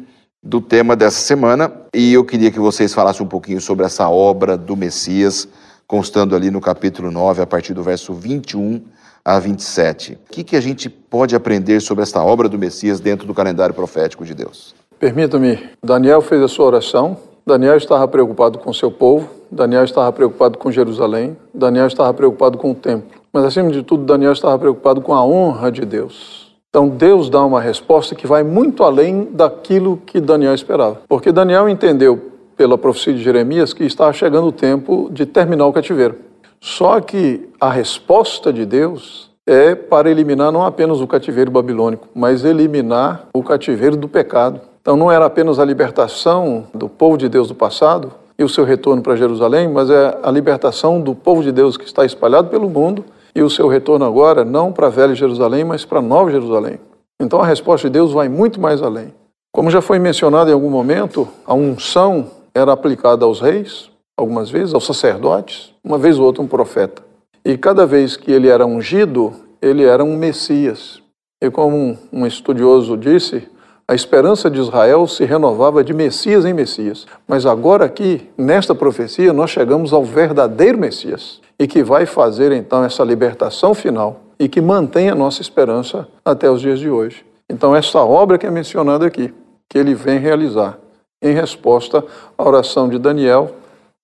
do 0.44 0.60
tema 0.60 0.96
dessa 0.96 1.20
semana, 1.20 1.72
e 1.94 2.14
eu 2.14 2.24
queria 2.26 2.52
que 2.52 2.60
vocês 2.60 2.94
falassem 2.94 3.26
um 3.26 3.30
pouquinho 3.30 3.60
sobre 3.60 3.86
essa 3.86 4.10
obra 4.10 4.58
do 4.58 4.76
Messias 4.76 5.48
constando 5.90 6.36
ali 6.36 6.52
no 6.52 6.62
capítulo 6.62 7.10
9, 7.10 7.42
a 7.42 7.48
partir 7.48 7.74
do 7.74 7.82
verso 7.82 8.14
21 8.14 8.80
a 9.26 9.40
27. 9.40 10.14
O 10.14 10.32
que, 10.32 10.44
que 10.44 10.56
a 10.56 10.62
gente 10.62 10.88
pode 10.88 11.36
aprender 11.36 11.80
sobre 11.80 12.04
esta 12.04 12.24
obra 12.24 12.48
do 12.48 12.60
Messias 12.60 13.00
dentro 13.00 13.26
do 13.26 13.34
calendário 13.34 13.74
profético 13.74 14.24
de 14.24 14.36
Deus? 14.36 14.76
Permita-me, 15.00 15.60
Daniel 15.84 16.22
fez 16.22 16.44
a 16.44 16.48
sua 16.48 16.68
oração, 16.68 17.18
Daniel 17.44 17.76
estava 17.76 18.08
preocupado 18.08 18.60
com 18.60 18.72
seu 18.72 18.92
povo, 18.92 19.28
Daniel 19.52 19.84
estava 19.84 20.12
preocupado 20.14 20.60
com 20.60 20.72
Jerusalém, 20.72 21.36
Daniel 21.52 21.88
estava 21.88 22.14
preocupado 22.14 22.60
com 22.60 22.70
o 22.70 22.76
templo. 22.76 23.20
Mas, 23.34 23.44
acima 23.46 23.72
de 23.72 23.82
tudo, 23.82 24.06
Daniel 24.06 24.34
estava 24.34 24.60
preocupado 24.60 25.02
com 25.02 25.16
a 25.16 25.26
honra 25.26 25.72
de 25.72 25.86
Deus. 25.86 26.56
Então, 26.70 26.88
Deus 26.88 27.32
dá 27.32 27.44
uma 27.44 27.60
resposta 27.60 28.14
que 28.14 28.28
vai 28.28 28.44
muito 28.44 28.84
além 28.84 29.28
daquilo 29.32 29.98
que 30.06 30.22
Daniel 30.22 30.54
esperava. 30.54 31.02
Porque 31.08 31.32
Daniel 31.32 31.68
entendeu 31.68 32.30
pela 32.60 32.78
profecia 32.78 33.14
de 33.14 33.24
Jeremias 33.24 33.72
que 33.72 33.86
estava 33.86 34.12
chegando 34.12 34.48
o 34.48 34.52
tempo 34.52 35.10
de 35.14 35.26
terminar 35.26 35.66
o 35.66 35.72
cativeiro. 35.72 36.18
Só 36.60 37.00
que 37.00 37.48
a 37.58 37.70
resposta 37.70 38.52
de 38.52 38.66
Deus 38.66 39.32
é 39.48 39.74
para 39.74 40.12
eliminar 40.12 40.52
não 40.52 40.66
apenas 40.66 41.00
o 41.00 41.08
cativeiro 41.08 41.50
babilônico, 41.50 42.10
mas 42.14 42.44
eliminar 42.44 43.30
o 43.34 43.42
cativeiro 43.42 43.96
do 43.96 44.10
pecado. 44.10 44.60
Então 44.82 44.98
não 44.98 45.10
era 45.10 45.24
apenas 45.24 45.58
a 45.58 45.64
libertação 45.64 46.68
do 46.74 46.90
povo 46.90 47.18
de 47.18 47.30
Deus 47.30 47.48
do 47.48 47.56
passado 47.56 48.12
e 48.38 48.44
o 48.44 48.50
seu 48.50 48.66
retorno 48.66 49.02
para 49.02 49.16
Jerusalém, 49.16 49.70
mas 49.70 49.90
é 49.90 50.18
a 50.22 50.30
libertação 50.30 51.00
do 51.00 51.16
povo 51.16 51.42
de 51.42 51.54
Deus 51.54 51.78
que 51.78 51.86
está 51.86 52.04
espalhado 52.04 52.50
pelo 52.50 52.70
mundo 52.70 53.06
e 53.34 53.42
o 53.42 53.50
seu 53.50 53.70
retorno 53.70 54.04
agora 54.04 54.44
não 54.44 54.74
para 54.74 54.88
a 54.88 54.90
velha 54.90 55.16
Jerusalém, 55.16 55.64
mas 55.64 55.86
para 55.86 56.00
a 56.00 56.02
nova 56.02 56.30
Jerusalém. 56.30 56.78
Então 57.22 57.40
a 57.42 57.46
resposta 57.46 57.88
de 57.88 57.94
Deus 57.94 58.12
vai 58.12 58.28
muito 58.28 58.60
mais 58.60 58.82
além. 58.84 59.14
Como 59.50 59.72
já 59.72 59.82
foi 59.82 59.98
mencionado 59.98 60.50
em 60.50 60.54
algum 60.54 60.70
momento, 60.70 61.26
a 61.46 61.54
unção 61.54 62.38
era 62.60 62.74
aplicada 62.74 63.26
aos 63.26 63.40
reis, 63.40 63.90
algumas 64.18 64.50
vezes, 64.50 64.74
aos 64.74 64.86
sacerdotes, 64.86 65.74
uma 65.84 65.98
vez 65.98 66.20
ou 66.20 66.26
outra 66.26 66.44
um 66.44 66.48
profeta. 66.48 67.02
E 67.44 67.58
cada 67.58 67.86
vez 67.86 68.18
que 68.18 68.32
ele 68.32 68.48
era 68.48 68.66
ungido, 68.66 69.34
ele 69.62 69.84
era 69.84 70.04
um 70.04 70.16
Messias. 70.16 71.02
E 71.42 71.50
como 71.50 71.98
um 72.12 72.26
estudioso 72.26 72.98
disse, 72.98 73.48
a 73.88 73.96
esperança 73.96 74.52
de 74.52 74.60
Israel 74.60 75.08
se 75.08 75.26
renovava 75.26 75.84
de 75.84 75.94
Messias 75.94 76.46
em 76.46 76.54
Messias. 76.54 77.08
Mas 77.28 77.46
agora 77.46 77.86
aqui, 77.86 78.30
nesta 78.38 78.76
profecia, 78.76 79.34
nós 79.34 79.50
chegamos 79.50 79.94
ao 79.94 80.04
verdadeiro 80.04 80.78
Messias 80.78 81.42
e 81.58 81.66
que 81.66 81.82
vai 81.82 82.06
fazer 82.06 82.52
então 82.52 82.84
essa 82.84 83.04
libertação 83.04 83.74
final 83.74 84.20
e 84.40 84.48
que 84.48 84.62
mantém 84.62 85.10
a 85.10 85.16
nossa 85.16 85.42
esperança 85.42 86.08
até 86.24 86.50
os 86.50 86.62
dias 86.62 86.80
de 86.80 86.90
hoje. 86.90 87.26
Então, 87.50 87.76
essa 87.76 88.00
obra 88.00 88.38
que 88.38 88.46
é 88.46 88.52
mencionada 88.52 89.06
aqui, 89.06 89.34
que 89.68 89.78
ele 89.78 89.96
vem 89.96 90.20
realizar, 90.20 90.78
em 91.22 91.34
resposta 91.34 92.04
à 92.38 92.44
oração 92.48 92.88
de 92.90 92.98
Daniel, 92.98 93.56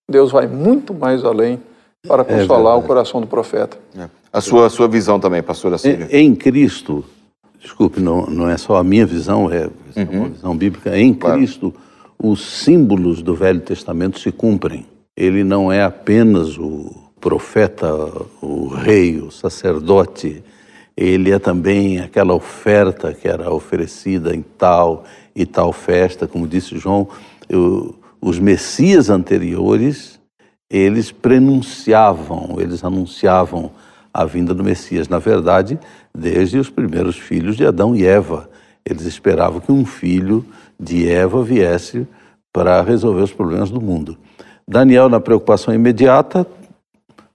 Deus 0.10 0.32
vai 0.32 0.48
muito 0.48 0.94
mais 0.94 1.24
além 1.24 1.60
para 2.08 2.22
é 2.22 2.26
consolar 2.26 2.76
é 2.76 2.80
o 2.80 2.84
coração 2.84 3.20
do 3.22 3.28
profeta. 3.28 3.78
É. 3.98 4.08
A 4.32 4.42
sua, 4.42 4.68
a 4.68 4.70
sua 4.70 4.88
visão 4.88 5.20
também, 5.20 5.42
pastora 5.42 5.78
Síria. 5.78 6.08
Em, 6.12 6.28
em 6.28 6.36
Cristo, 6.36 7.04
desculpe, 7.60 8.00
não, 8.00 8.26
não 8.26 8.50
é 8.50 8.58
só 8.58 8.76
a 8.76 8.84
minha 8.84 9.06
visão, 9.06 9.52
é, 9.52 9.70
é 9.96 10.04
uhum. 10.04 10.20
uma 10.20 10.30
visão 10.30 10.58
bíblica. 10.58 10.98
Em 10.98 11.14
claro. 11.14 11.38
Cristo, 11.38 11.74
os 12.22 12.64
símbolos 12.64 13.22
do 13.22 13.34
Velho 13.34 13.62
Testamento 13.62 14.20
se 14.20 14.32
cumprem. 14.32 14.86
Ele 15.16 15.44
não 15.44 15.72
é 15.72 15.84
apenas 15.84 16.58
o 16.58 16.94
profeta, 17.20 17.90
o 18.42 18.68
rei, 18.68 19.20
o 19.20 19.32
sacerdote, 19.32 20.44
ele 20.96 21.32
é 21.32 21.40
também 21.40 22.00
aquela 22.00 22.34
oferta 22.34 23.14
que 23.14 23.28
era 23.28 23.52
oferecida 23.52 24.36
em 24.36 24.44
tal 24.58 25.04
e 25.36 25.46
tal 25.46 25.74
festa, 25.74 26.28
como 26.28 26.48
disse 26.48 26.78
João, 26.78 27.08
eu, 27.50 27.96
os 28.22 28.40
messias 28.40 29.10
anteriores, 29.10 30.20
eles 30.70 31.12
prenunciavam, 31.12 32.56
eles 32.60 32.84
anunciavam 32.84 33.72
a 34.14 34.24
vinda 34.26 34.54
do 34.54 34.64
Messias. 34.64 35.10
Na 35.10 35.20
verdade, 35.20 35.78
desde 36.14 36.58
os 36.58 36.70
primeiros 36.70 37.18
filhos 37.18 37.58
de 37.58 37.66
Adão 37.66 37.96
e 37.96 38.06
Eva, 38.06 38.50
eles 38.86 39.04
esperavam 39.04 39.60
que 39.60 39.72
um 39.72 39.86
filho 39.86 40.46
de 40.80 41.10
Eva 41.10 41.44
viesse 41.44 42.08
para 42.54 42.82
resolver 42.82 43.22
os 43.22 43.34
problemas 43.34 43.70
do 43.70 43.82
mundo. 43.82 44.18
Daniel, 44.68 45.10
na 45.10 45.20
preocupação 45.20 45.74
imediata, 45.74 46.48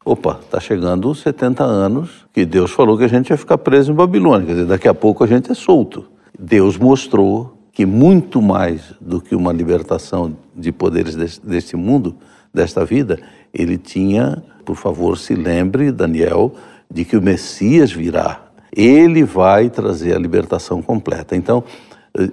opa, 0.05 0.41
está 0.43 0.59
chegando 0.59 1.11
os 1.11 1.21
70 1.21 1.63
anos 1.63 2.27
que 2.33 2.47
Deus 2.47 2.71
falou 2.71 2.97
que 2.97 3.05
a 3.05 3.09
gente 3.09 3.31
ia 3.31 3.37
ficar 3.37 3.59
preso 3.59 3.93
em 3.93 3.95
Babilônia, 3.95 4.47
quer 4.47 4.53
dizer, 4.55 4.67
daqui 4.67 4.89
a 4.89 4.95
pouco 4.95 5.23
a 5.23 5.27
gente 5.27 5.53
é 5.53 5.55
solto. 5.55 6.07
Deus 6.39 6.79
mostrou 6.79 7.60
que 7.73 7.87
muito 7.87 8.43
mais 8.43 8.95
do 9.01 9.21
que 9.21 9.35
uma 9.35 9.53
libertação 9.53 10.37
de 10.55 10.73
poderes 10.73 11.15
deste, 11.15 11.47
deste 11.47 11.77
mundo, 11.77 12.17
desta 12.53 12.85
vida, 12.85 13.19
ele 13.55 13.79
tinha, 13.79 14.43
por 14.65 14.77
favor, 14.77 15.17
se 15.17 15.35
lembre, 15.35 15.93
Daniel, 15.93 16.55
de 16.91 17.05
que 17.05 17.17
o 17.17 17.23
Messias 17.23 17.93
virá. 17.93 18.47
Ele 18.75 19.25
vai 19.25 19.71
trazer 19.71 20.15
a 20.15 20.19
libertação 20.19 20.83
completa. 20.83 21.37
Então, 21.37 21.65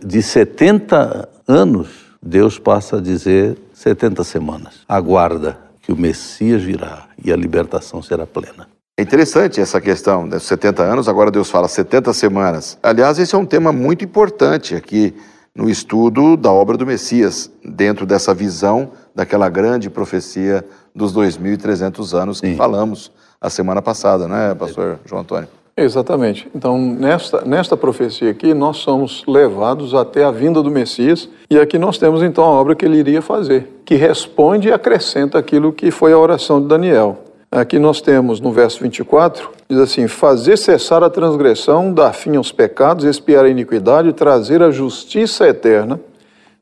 de 0.04 0.22
70 0.22 1.30
anos, 1.48 1.90
Deus 2.22 2.58
passa 2.58 2.98
a 2.98 3.02
dizer 3.02 3.58
70 3.74 4.24
semanas. 4.24 4.82
Aguarda 4.88 5.58
que 5.82 5.92
o 5.92 5.98
Messias 5.98 6.62
virá 6.62 7.08
e 7.24 7.32
a 7.32 7.36
libertação 7.36 8.02
será 8.02 8.26
plena. 8.26 8.68
É 9.00 9.04
interessante 9.04 9.62
essa 9.62 9.80
questão 9.80 10.28
dos 10.28 10.42
70 10.42 10.82
anos, 10.82 11.08
agora 11.08 11.30
Deus 11.30 11.52
fala 11.52 11.68
70 11.68 12.12
semanas. 12.14 12.80
Aliás, 12.82 13.20
esse 13.20 13.36
é 13.36 13.38
um 13.38 13.46
tema 13.46 13.72
muito 13.72 14.04
importante 14.04 14.74
aqui 14.74 15.14
no 15.56 15.70
estudo 15.70 16.36
da 16.36 16.52
obra 16.52 16.76
do 16.76 16.84
Messias, 16.84 17.52
dentro 17.64 18.08
dessa 18.08 18.34
visão 18.34 18.90
daquela 19.14 19.50
grande 19.50 19.88
profecia 19.88 20.66
dos 20.96 21.14
2.300 21.14 22.18
anos 22.20 22.42
que 22.42 22.48
Sim. 22.48 22.56
falamos 22.56 23.12
a 23.40 23.52
semana 23.52 23.84
passada, 23.84 24.28
né, 24.28 24.56
pastor 24.56 24.98
João 25.06 25.22
Antônio? 25.22 25.48
Exatamente. 25.78 26.50
Então, 26.56 26.76
nesta, 26.80 27.42
nesta 27.42 27.78
profecia 27.78 28.32
aqui, 28.32 28.52
nós 28.52 28.78
somos 28.78 29.24
levados 29.28 29.94
até 29.94 30.24
a 30.24 30.32
vinda 30.32 30.64
do 30.64 30.72
Messias, 30.72 31.30
e 31.52 31.60
aqui 31.60 31.78
nós 31.78 32.00
temos 32.00 32.24
então 32.24 32.44
a 32.44 32.48
obra 32.48 32.74
que 32.74 32.84
ele 32.84 32.98
iria 32.98 33.22
fazer, 33.22 33.80
que 33.86 33.94
responde 33.94 34.70
e 34.70 34.74
acrescenta 34.74 35.38
aquilo 35.38 35.72
que 35.72 35.92
foi 35.92 36.14
a 36.14 36.18
oração 36.18 36.60
de 36.60 36.68
Daniel. 36.68 37.27
Aqui 37.52 37.80
nós 37.80 38.02
temos 38.02 38.42
no 38.42 38.52
verso 38.52 38.82
24, 38.82 39.50
diz 39.70 39.80
assim: 39.80 40.08
Fazer 40.08 40.58
cessar 40.58 41.04
a 41.04 41.10
transgressão, 41.10 41.94
dar 41.94 42.14
fim 42.14 42.36
aos 42.36 42.52
pecados, 42.52 43.06
expiar 43.06 43.46
a 43.46 43.50
iniquidade, 43.50 44.12
trazer 44.14 44.62
a 44.62 44.70
justiça 44.70 45.48
eterna, 45.48 46.00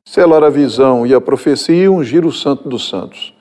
selar 0.06 0.44
a 0.44 0.50
visão 0.50 1.06
e 1.06 1.14
a 1.14 1.20
profecia 1.20 1.84
e 1.86 1.90
ungir 1.90 2.26
o 2.26 2.32
santo 2.32 2.70
dos 2.70 2.88
santos. 2.88 3.34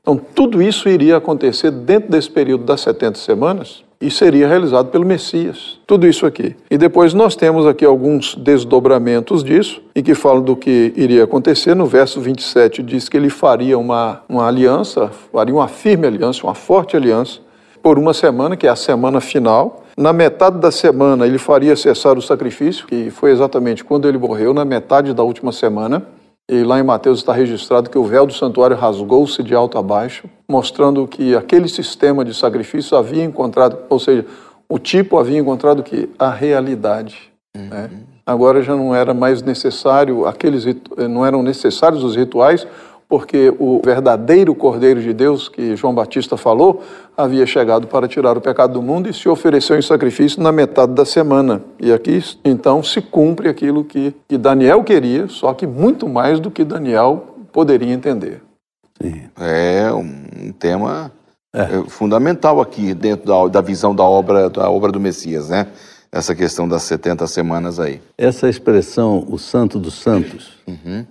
Então, 0.00 0.16
tudo 0.16 0.62
isso 0.62 0.88
iria 0.88 1.16
acontecer 1.18 1.70
dentro 1.70 2.10
desse 2.10 2.30
período 2.30 2.64
das 2.64 2.80
70 2.80 3.18
semanas 3.18 3.85
e 4.00 4.10
seria 4.10 4.46
realizado 4.46 4.88
pelo 4.88 5.04
Messias. 5.04 5.78
Tudo 5.86 6.06
isso 6.06 6.26
aqui. 6.26 6.54
E 6.70 6.76
depois 6.76 7.14
nós 7.14 7.34
temos 7.34 7.66
aqui 7.66 7.84
alguns 7.84 8.34
desdobramentos 8.34 9.42
disso 9.42 9.80
e 9.94 10.02
que 10.02 10.14
falam 10.14 10.42
do 10.42 10.56
que 10.56 10.92
iria 10.96 11.24
acontecer. 11.24 11.74
No 11.74 11.86
verso 11.86 12.20
27 12.20 12.82
diz 12.82 13.08
que 13.08 13.16
ele 13.16 13.30
faria 13.30 13.78
uma, 13.78 14.22
uma 14.28 14.46
aliança, 14.46 15.10
faria 15.32 15.54
uma 15.54 15.68
firme 15.68 16.06
aliança, 16.06 16.44
uma 16.44 16.54
forte 16.54 16.96
aliança, 16.96 17.40
por 17.82 17.98
uma 17.98 18.12
semana, 18.12 18.56
que 18.56 18.66
é 18.66 18.70
a 18.70 18.76
semana 18.76 19.20
final. 19.20 19.84
Na 19.96 20.12
metade 20.12 20.58
da 20.58 20.70
semana 20.70 21.26
ele 21.26 21.38
faria 21.38 21.74
cessar 21.74 22.18
o 22.18 22.22
sacrifício, 22.22 22.86
que 22.86 23.10
foi 23.10 23.30
exatamente 23.30 23.84
quando 23.84 24.06
ele 24.08 24.18
morreu, 24.18 24.52
na 24.52 24.64
metade 24.64 25.14
da 25.14 25.22
última 25.22 25.52
semana. 25.52 26.06
E 26.48 26.62
lá 26.62 26.78
em 26.78 26.82
Mateus 26.82 27.18
está 27.18 27.32
registrado 27.32 27.90
que 27.90 27.98
o 27.98 28.04
véu 28.04 28.24
do 28.24 28.32
santuário 28.32 28.76
rasgou-se 28.76 29.42
de 29.42 29.54
alto 29.54 29.78
a 29.78 29.82
baixo, 29.82 30.28
mostrando 30.48 31.06
que 31.06 31.34
aquele 31.34 31.68
sistema 31.68 32.24
de 32.24 32.32
sacrifício 32.32 32.96
havia 32.96 33.24
encontrado, 33.24 33.78
ou 33.88 33.98
seja, 33.98 34.24
o 34.68 34.78
tipo 34.78 35.18
havia 35.18 35.38
encontrado 35.38 35.82
que 35.82 36.08
a 36.16 36.30
realidade. 36.30 37.32
Uhum. 37.56 37.68
Né? 37.68 37.90
Agora 38.24 38.62
já 38.62 38.76
não 38.76 38.94
era 38.94 39.12
mais 39.12 39.42
necessário 39.42 40.26
aqueles 40.26 40.64
não 41.08 41.24
eram 41.24 41.42
necessários 41.42 42.04
os 42.04 42.16
rituais, 42.16 42.66
porque 43.08 43.54
o 43.58 43.80
verdadeiro 43.84 44.54
Cordeiro 44.54 45.00
de 45.00 45.12
Deus, 45.12 45.48
que 45.48 45.76
João 45.76 45.94
Batista 45.94 46.36
falou, 46.36 46.82
havia 47.16 47.46
chegado 47.46 47.86
para 47.86 48.08
tirar 48.08 48.36
o 48.36 48.40
pecado 48.40 48.74
do 48.74 48.82
mundo 48.82 49.08
e 49.08 49.14
se 49.14 49.28
ofereceu 49.28 49.78
em 49.78 49.82
sacrifício 49.82 50.42
na 50.42 50.50
metade 50.50 50.92
da 50.92 51.04
semana. 51.04 51.62
E 51.78 51.92
aqui, 51.92 52.22
então, 52.44 52.82
se 52.82 53.00
cumpre 53.00 53.48
aquilo 53.48 53.84
que, 53.84 54.14
que 54.28 54.36
Daniel 54.36 54.82
queria, 54.82 55.28
só 55.28 55.54
que 55.54 55.66
muito 55.66 56.08
mais 56.08 56.40
do 56.40 56.50
que 56.50 56.64
Daniel 56.64 57.36
poderia 57.52 57.92
entender. 57.92 58.42
Sim. 59.00 59.22
É 59.38 59.92
um 59.92 60.52
tema 60.52 61.12
é. 61.54 61.62
é. 61.62 61.82
fundamental 61.88 62.60
aqui 62.60 62.92
dentro 62.92 63.26
da, 63.26 63.46
da 63.46 63.60
visão 63.60 63.94
da 63.94 64.04
obra, 64.04 64.50
da 64.50 64.68
obra 64.68 64.90
do 64.90 64.98
Messias, 64.98 65.50
né? 65.50 65.68
Essa 66.10 66.34
questão 66.34 66.66
das 66.66 66.82
70 66.82 67.26
semanas 67.26 67.78
aí. 67.78 68.00
Essa 68.16 68.48
expressão, 68.48 69.24
o 69.28 69.38
santo 69.38 69.78
dos 69.78 69.94
santos, 69.94 70.58
uhum 70.66 71.04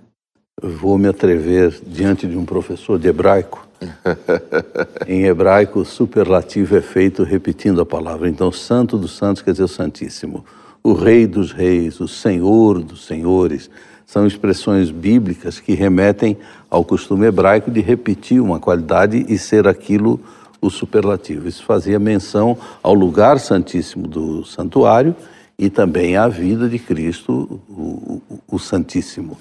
vou 0.62 0.96
me 0.96 1.08
atrever 1.08 1.80
diante 1.86 2.26
de 2.26 2.36
um 2.36 2.44
professor 2.44 2.98
de 2.98 3.08
hebraico. 3.08 3.66
em 5.06 5.24
hebraico, 5.24 5.84
superlativo 5.84 6.76
é 6.76 6.80
feito 6.80 7.22
repetindo 7.22 7.80
a 7.80 7.86
palavra. 7.86 8.28
Então, 8.28 8.50
Santo 8.50 8.96
dos 8.96 9.16
Santos 9.16 9.42
quer 9.42 9.50
dizer 9.50 9.64
o 9.64 9.68
Santíssimo. 9.68 10.44
O 10.82 10.94
Rei 10.94 11.26
dos 11.26 11.52
Reis, 11.52 12.00
o 12.00 12.08
Senhor 12.08 12.80
dos 12.80 13.04
Senhores, 13.04 13.68
são 14.06 14.26
expressões 14.26 14.90
bíblicas 14.90 15.60
que 15.60 15.74
remetem 15.74 16.38
ao 16.70 16.84
costume 16.84 17.26
hebraico 17.26 17.70
de 17.70 17.80
repetir 17.80 18.40
uma 18.40 18.58
qualidade 18.58 19.26
e 19.28 19.36
ser 19.36 19.66
aquilo 19.66 20.18
o 20.60 20.70
superlativo. 20.70 21.48
Isso 21.48 21.64
fazia 21.64 21.98
menção 21.98 22.56
ao 22.82 22.94
lugar 22.94 23.38
santíssimo 23.40 24.06
do 24.06 24.44
santuário 24.44 25.14
e 25.58 25.68
também 25.68 26.16
à 26.16 26.28
vida 26.28 26.68
de 26.68 26.78
Cristo, 26.78 27.60
o, 27.68 28.22
o, 28.30 28.40
o 28.52 28.58
Santíssimo. 28.58 29.36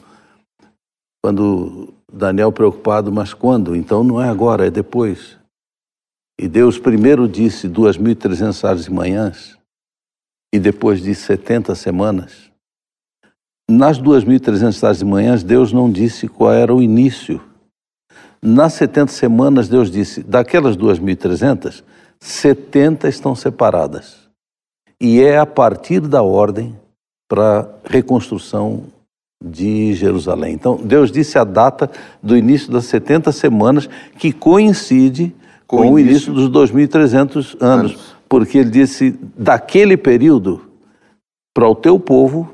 Quando 1.25 1.91
Daniel 2.13 2.51
preocupado, 2.51 3.11
mas 3.11 3.33
quando? 3.33 3.75
Então 3.75 4.03
não 4.03 4.21
é 4.21 4.29
agora, 4.29 4.67
é 4.67 4.69
depois. 4.69 5.39
E 6.39 6.47
Deus 6.47 6.77
primeiro 6.77 7.27
disse 7.27 7.67
2.300 7.67 8.61
tardes 8.61 8.85
e 8.85 8.91
manhãs, 8.91 9.57
e 10.53 10.59
depois 10.59 11.01
disse 11.01 11.23
70 11.23 11.73
semanas. 11.73 12.51
Nas 13.67 13.99
2.300 13.99 14.79
tardes 14.79 15.01
e 15.01 15.05
manhãs, 15.05 15.41
Deus 15.41 15.73
não 15.73 15.91
disse 15.91 16.27
qual 16.27 16.53
era 16.53 16.71
o 16.71 16.79
início. 16.79 17.41
Nas 18.39 18.73
70 18.73 19.11
semanas, 19.11 19.67
Deus 19.67 19.89
disse: 19.89 20.21
daquelas 20.21 20.77
2.300, 20.77 21.83
70 22.19 23.09
estão 23.09 23.33
separadas. 23.33 24.29
E 25.01 25.23
é 25.23 25.39
a 25.39 25.45
partir 25.47 26.01
da 26.01 26.21
ordem 26.21 26.79
para 27.27 27.67
reconstrução 27.83 28.93
de 29.45 29.93
Jerusalém. 29.93 30.53
Então, 30.53 30.77
Deus 30.77 31.12
disse 31.12 31.38
a 31.38 31.43
data 31.43 31.89
do 32.21 32.36
início 32.36 32.71
das 32.71 32.86
70 32.86 33.31
semanas, 33.31 33.88
que 34.17 34.31
coincide 34.31 35.34
com, 35.67 35.77
com 35.77 35.91
o 35.91 35.99
início 35.99 36.34
dos 36.34 36.49
2.300 36.49 37.13
anos, 37.13 37.58
anos, 37.62 38.15
porque 38.27 38.58
ele 38.58 38.71
disse: 38.71 39.17
daquele 39.38 39.95
período, 39.95 40.62
para 41.53 41.67
o 41.67 41.75
teu 41.75 41.99
povo, 41.99 42.51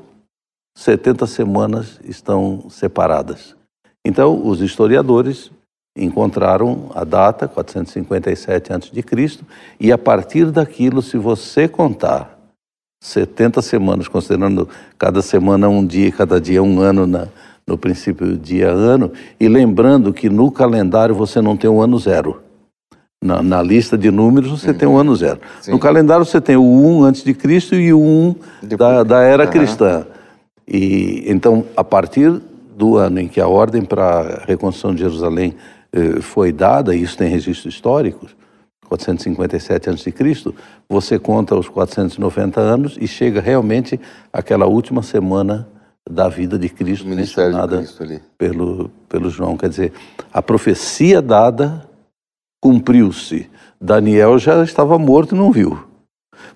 70 0.76 1.26
semanas 1.26 1.98
estão 2.04 2.66
separadas. 2.68 3.56
Então, 4.04 4.46
os 4.46 4.60
historiadores 4.60 5.50
encontraram 5.96 6.90
a 6.94 7.04
data, 7.04 7.46
457 7.46 8.72
a.C., 8.72 9.38
e 9.78 9.92
a 9.92 9.98
partir 9.98 10.50
daquilo, 10.50 11.02
se 11.02 11.16
você 11.18 11.68
contar 11.68 12.41
70 13.02 13.60
semanas, 13.60 14.06
considerando 14.06 14.68
cada 14.96 15.20
semana 15.20 15.68
um 15.68 15.84
dia, 15.84 16.12
cada 16.12 16.40
dia 16.40 16.62
um 16.62 16.80
ano 16.80 17.04
na, 17.04 17.26
no 17.66 17.76
princípio 17.76 18.38
dia 18.38 18.70
ano, 18.70 19.10
e 19.40 19.48
lembrando 19.48 20.12
que 20.12 20.30
no 20.30 20.52
calendário 20.52 21.12
você 21.12 21.40
não 21.40 21.56
tem 21.56 21.68
o 21.68 21.80
ano 21.80 21.98
zero. 21.98 22.40
Na, 23.20 23.42
na 23.42 23.60
lista 23.60 23.98
de 23.98 24.08
números 24.08 24.50
você 24.50 24.70
uhum. 24.70 24.78
tem 24.78 24.88
o 24.88 24.96
ano 24.96 25.16
zero. 25.16 25.40
Sim. 25.60 25.72
No 25.72 25.80
calendário 25.80 26.24
você 26.24 26.40
tem 26.40 26.56
o 26.56 26.62
1 26.62 27.02
antes 27.02 27.24
de 27.24 27.34
Cristo 27.34 27.74
e 27.74 27.92
o 27.92 28.00
1 28.00 28.34
da, 28.76 29.02
da 29.02 29.20
era 29.22 29.44
uhum. 29.46 29.50
cristã. 29.50 30.06
E 30.66 31.24
então, 31.26 31.64
a 31.76 31.82
partir 31.82 32.40
do 32.76 32.96
ano 32.96 33.18
em 33.18 33.26
que 33.26 33.40
a 33.40 33.48
ordem 33.48 33.82
para 33.82 34.04
a 34.04 34.44
reconstrução 34.46 34.94
de 34.94 35.00
Jerusalém 35.00 35.56
eh, 35.92 36.20
foi 36.20 36.52
dada, 36.52 36.94
e 36.94 37.02
isso 37.02 37.18
tem 37.18 37.28
registros 37.28 37.74
históricos, 37.74 38.34
457 38.92 39.90
a.C., 39.90 40.54
você 40.88 41.18
conta 41.18 41.54
os 41.56 41.68
490 41.68 42.60
anos 42.60 42.98
e 43.00 43.06
chega 43.06 43.40
realmente 43.40 43.98
àquela 44.32 44.66
última 44.66 45.02
semana 45.02 45.66
da 46.08 46.28
vida 46.28 46.58
de 46.58 46.68
Cristo, 46.68 47.06
mencionada 47.06 47.80
de 47.80 47.92
Cristo 47.92 48.20
pelo, 48.36 48.90
pelo 49.08 49.30
João. 49.30 49.56
Quer 49.56 49.70
dizer, 49.70 49.92
a 50.32 50.42
profecia 50.42 51.22
dada 51.22 51.88
cumpriu-se. 52.60 53.48
Daniel 53.80 54.38
já 54.38 54.62
estava 54.62 54.98
morto 54.98 55.34
e 55.34 55.38
não 55.38 55.50
viu. 55.50 55.78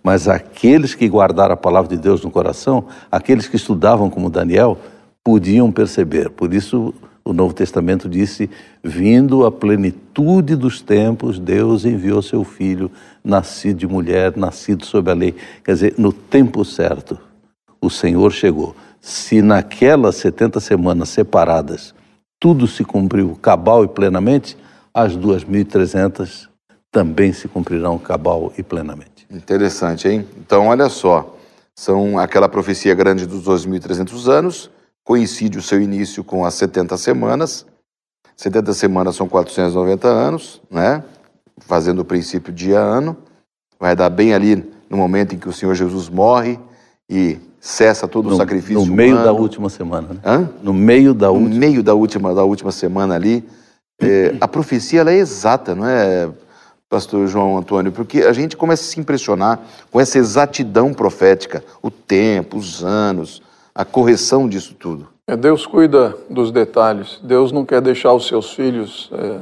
Mas 0.02 0.28
aqueles 0.28 0.94
que 0.94 1.08
guardaram 1.08 1.54
a 1.54 1.56
palavra 1.56 1.88
de 1.88 2.00
Deus 2.00 2.22
no 2.22 2.30
coração, 2.30 2.86
aqueles 3.10 3.48
que 3.48 3.56
estudavam 3.56 4.10
como 4.10 4.28
Daniel, 4.28 4.78
podiam 5.24 5.72
perceber. 5.72 6.30
Por 6.30 6.52
isso, 6.52 6.92
o 7.26 7.32
Novo 7.32 7.52
Testamento 7.52 8.08
disse: 8.08 8.48
vindo 8.82 9.44
a 9.44 9.50
plenitude 9.50 10.54
dos 10.54 10.80
tempos, 10.80 11.38
Deus 11.38 11.84
enviou 11.84 12.22
seu 12.22 12.44
filho, 12.44 12.90
nascido 13.22 13.78
de 13.78 13.86
mulher, 13.86 14.36
nascido 14.36 14.86
sob 14.86 15.10
a 15.10 15.14
lei. 15.14 15.34
Quer 15.64 15.72
dizer, 15.72 15.94
no 15.98 16.12
tempo 16.12 16.64
certo, 16.64 17.18
o 17.80 17.90
Senhor 17.90 18.32
chegou. 18.32 18.76
Se 19.00 19.42
naquelas 19.42 20.16
70 20.16 20.60
semanas 20.60 21.08
separadas 21.08 21.94
tudo 22.38 22.66
se 22.66 22.84
cumpriu 22.84 23.36
cabal 23.40 23.84
e 23.84 23.88
plenamente, 23.88 24.56
as 24.94 25.16
2.300 25.16 26.48
também 26.92 27.32
se 27.32 27.48
cumprirão 27.48 27.98
cabal 27.98 28.52
e 28.56 28.62
plenamente. 28.62 29.26
Interessante, 29.30 30.06
hein? 30.08 30.26
Então, 30.38 30.68
olha 30.68 30.88
só, 30.88 31.36
são 31.74 32.18
aquela 32.18 32.48
profecia 32.48 32.94
grande 32.94 33.26
dos 33.26 33.44
2.300 33.44 34.28
anos, 34.28 34.70
coincide 35.06 35.56
o 35.56 35.62
seu 35.62 35.80
início 35.80 36.24
com 36.24 36.44
as 36.44 36.54
70 36.54 36.96
semanas. 36.98 37.64
70 38.36 38.74
semanas 38.74 39.14
são 39.14 39.28
490 39.28 40.08
anos, 40.08 40.60
né? 40.68 41.02
Fazendo 41.60 42.00
o 42.00 42.04
princípio 42.04 42.52
dia-ano. 42.52 43.16
Vai 43.78 43.94
dar 43.94 44.10
bem 44.10 44.34
ali 44.34 44.68
no 44.90 44.96
momento 44.96 45.34
em 45.34 45.38
que 45.38 45.48
o 45.48 45.52
Senhor 45.52 45.74
Jesus 45.74 46.08
morre 46.08 46.58
e 47.08 47.38
cessa 47.60 48.08
todo 48.08 48.28
no, 48.28 48.34
o 48.34 48.36
sacrifício 48.36 48.84
No 48.84 48.86
meio 48.94 49.12
humano. 49.12 49.24
da 49.24 49.32
última 49.32 49.70
semana. 49.70 50.08
Né? 50.08 50.20
Hã? 50.24 50.50
No 50.60 50.74
meio 50.74 51.14
da 51.14 51.28
No 51.28 51.34
última. 51.34 51.54
meio 51.54 51.82
da 51.84 51.94
última, 51.94 52.34
da 52.34 52.42
última 52.42 52.72
semana 52.72 53.14
ali. 53.14 53.44
É, 54.02 54.34
a 54.42 54.48
profecia 54.48 55.00
ela 55.00 55.12
é 55.12 55.16
exata, 55.16 55.72
não 55.72 55.86
é, 55.86 56.28
pastor 56.90 57.28
João 57.28 57.56
Antônio? 57.56 57.92
Porque 57.92 58.22
a 58.22 58.32
gente 58.32 58.56
começa 58.56 58.82
a 58.82 58.86
se 58.86 58.98
impressionar 58.98 59.60
com 59.90 60.00
essa 60.00 60.18
exatidão 60.18 60.92
profética, 60.92 61.62
o 61.80 61.92
tempo, 61.92 62.56
os 62.58 62.84
anos, 62.84 63.40
a 63.76 63.84
correção 63.84 64.48
disso 64.48 64.74
tudo. 64.74 65.06
É, 65.28 65.36
Deus 65.36 65.66
cuida 65.66 66.16
dos 66.30 66.50
detalhes. 66.50 67.20
Deus 67.22 67.52
não 67.52 67.66
quer 67.66 67.82
deixar 67.82 68.14
os 68.14 68.26
seus 68.26 68.54
filhos 68.54 69.10
é, 69.12 69.40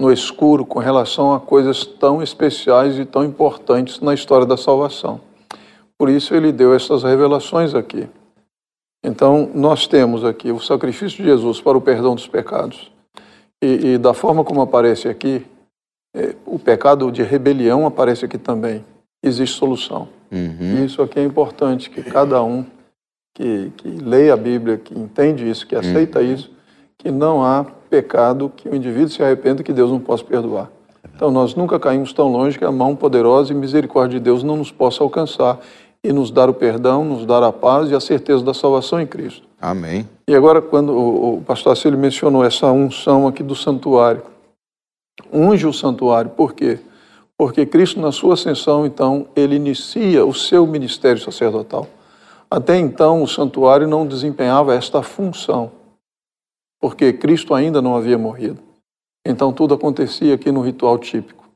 no 0.00 0.10
escuro 0.10 0.64
com 0.64 0.78
relação 0.78 1.34
a 1.34 1.40
coisas 1.40 1.84
tão 1.84 2.22
especiais 2.22 2.98
e 2.98 3.04
tão 3.04 3.22
importantes 3.22 4.00
na 4.00 4.14
história 4.14 4.46
da 4.46 4.56
salvação. 4.56 5.20
Por 5.98 6.08
isso 6.08 6.34
ele 6.34 6.50
deu 6.50 6.72
essas 6.72 7.02
revelações 7.02 7.74
aqui. 7.74 8.08
Então, 9.04 9.50
nós 9.54 9.86
temos 9.86 10.24
aqui 10.24 10.50
o 10.50 10.60
sacrifício 10.60 11.18
de 11.18 11.24
Jesus 11.24 11.60
para 11.60 11.76
o 11.76 11.80
perdão 11.80 12.14
dos 12.14 12.26
pecados. 12.26 12.90
E, 13.62 13.94
e 13.94 13.98
da 13.98 14.14
forma 14.14 14.42
como 14.42 14.62
aparece 14.62 15.08
aqui, 15.08 15.44
é, 16.16 16.34
o 16.46 16.58
pecado 16.58 17.12
de 17.12 17.22
rebelião 17.22 17.86
aparece 17.86 18.24
aqui 18.24 18.38
também. 18.38 18.82
Existe 19.22 19.58
solução. 19.58 20.08
Uhum. 20.32 20.78
E 20.78 20.86
isso 20.86 21.02
aqui 21.02 21.20
é 21.20 21.24
importante, 21.24 21.90
que 21.90 22.02
cada 22.02 22.42
um 22.42 22.64
que, 23.38 23.72
que 23.76 23.88
leia 23.88 24.34
a 24.34 24.36
Bíblia, 24.36 24.78
que 24.78 24.98
entende 24.98 25.48
isso, 25.48 25.64
que 25.64 25.76
aceita 25.76 26.20
isso, 26.20 26.50
que 26.98 27.08
não 27.08 27.44
há 27.44 27.64
pecado 27.88 28.52
que 28.54 28.68
o 28.68 28.74
indivíduo 28.74 29.10
se 29.10 29.22
arrependa 29.22 29.62
que 29.62 29.72
Deus 29.72 29.92
não 29.92 30.00
possa 30.00 30.24
perdoar. 30.24 30.68
Então 31.14 31.30
nós 31.30 31.54
nunca 31.54 31.78
caímos 31.78 32.12
tão 32.12 32.32
longe 32.32 32.58
que 32.58 32.64
a 32.64 32.72
mão 32.72 32.96
poderosa 32.96 33.52
e 33.52 33.56
misericórdia 33.56 34.18
de 34.18 34.24
Deus 34.24 34.42
não 34.42 34.56
nos 34.56 34.72
possa 34.72 35.04
alcançar 35.04 35.60
e 36.02 36.12
nos 36.12 36.32
dar 36.32 36.50
o 36.50 36.54
perdão, 36.54 37.04
nos 37.04 37.24
dar 37.24 37.44
a 37.44 37.52
paz 37.52 37.90
e 37.92 37.94
a 37.94 38.00
certeza 38.00 38.42
da 38.42 38.52
salvação 38.52 39.00
em 39.00 39.06
Cristo. 39.06 39.46
Amém. 39.60 40.08
E 40.26 40.34
agora, 40.34 40.60
quando 40.60 40.90
o, 40.92 41.36
o 41.36 41.42
pastor 41.42 41.72
Acílio 41.72 41.98
mencionou 41.98 42.44
essa 42.44 42.66
unção 42.72 43.28
aqui 43.28 43.44
do 43.44 43.54
santuário, 43.54 44.22
unge 45.32 45.64
o 45.64 45.72
santuário, 45.72 46.30
por 46.30 46.54
quê? 46.54 46.80
Porque 47.36 47.64
Cristo, 47.64 48.00
na 48.00 48.10
sua 48.10 48.34
ascensão, 48.34 48.84
então, 48.84 49.28
ele 49.36 49.54
inicia 49.54 50.26
o 50.26 50.34
seu 50.34 50.66
ministério 50.66 51.22
sacerdotal. 51.22 51.86
Até 52.50 52.76
então, 52.76 53.22
o 53.22 53.28
santuário 53.28 53.86
não 53.86 54.06
desempenhava 54.06 54.74
esta 54.74 55.02
função, 55.02 55.70
porque 56.80 57.12
Cristo 57.12 57.54
ainda 57.54 57.82
não 57.82 57.94
havia 57.94 58.16
morrido. 58.16 58.62
Então, 59.26 59.52
tudo 59.52 59.74
acontecia 59.74 60.34
aqui 60.34 60.50
no 60.50 60.62
ritual 60.62 60.98
típico. 60.98 61.46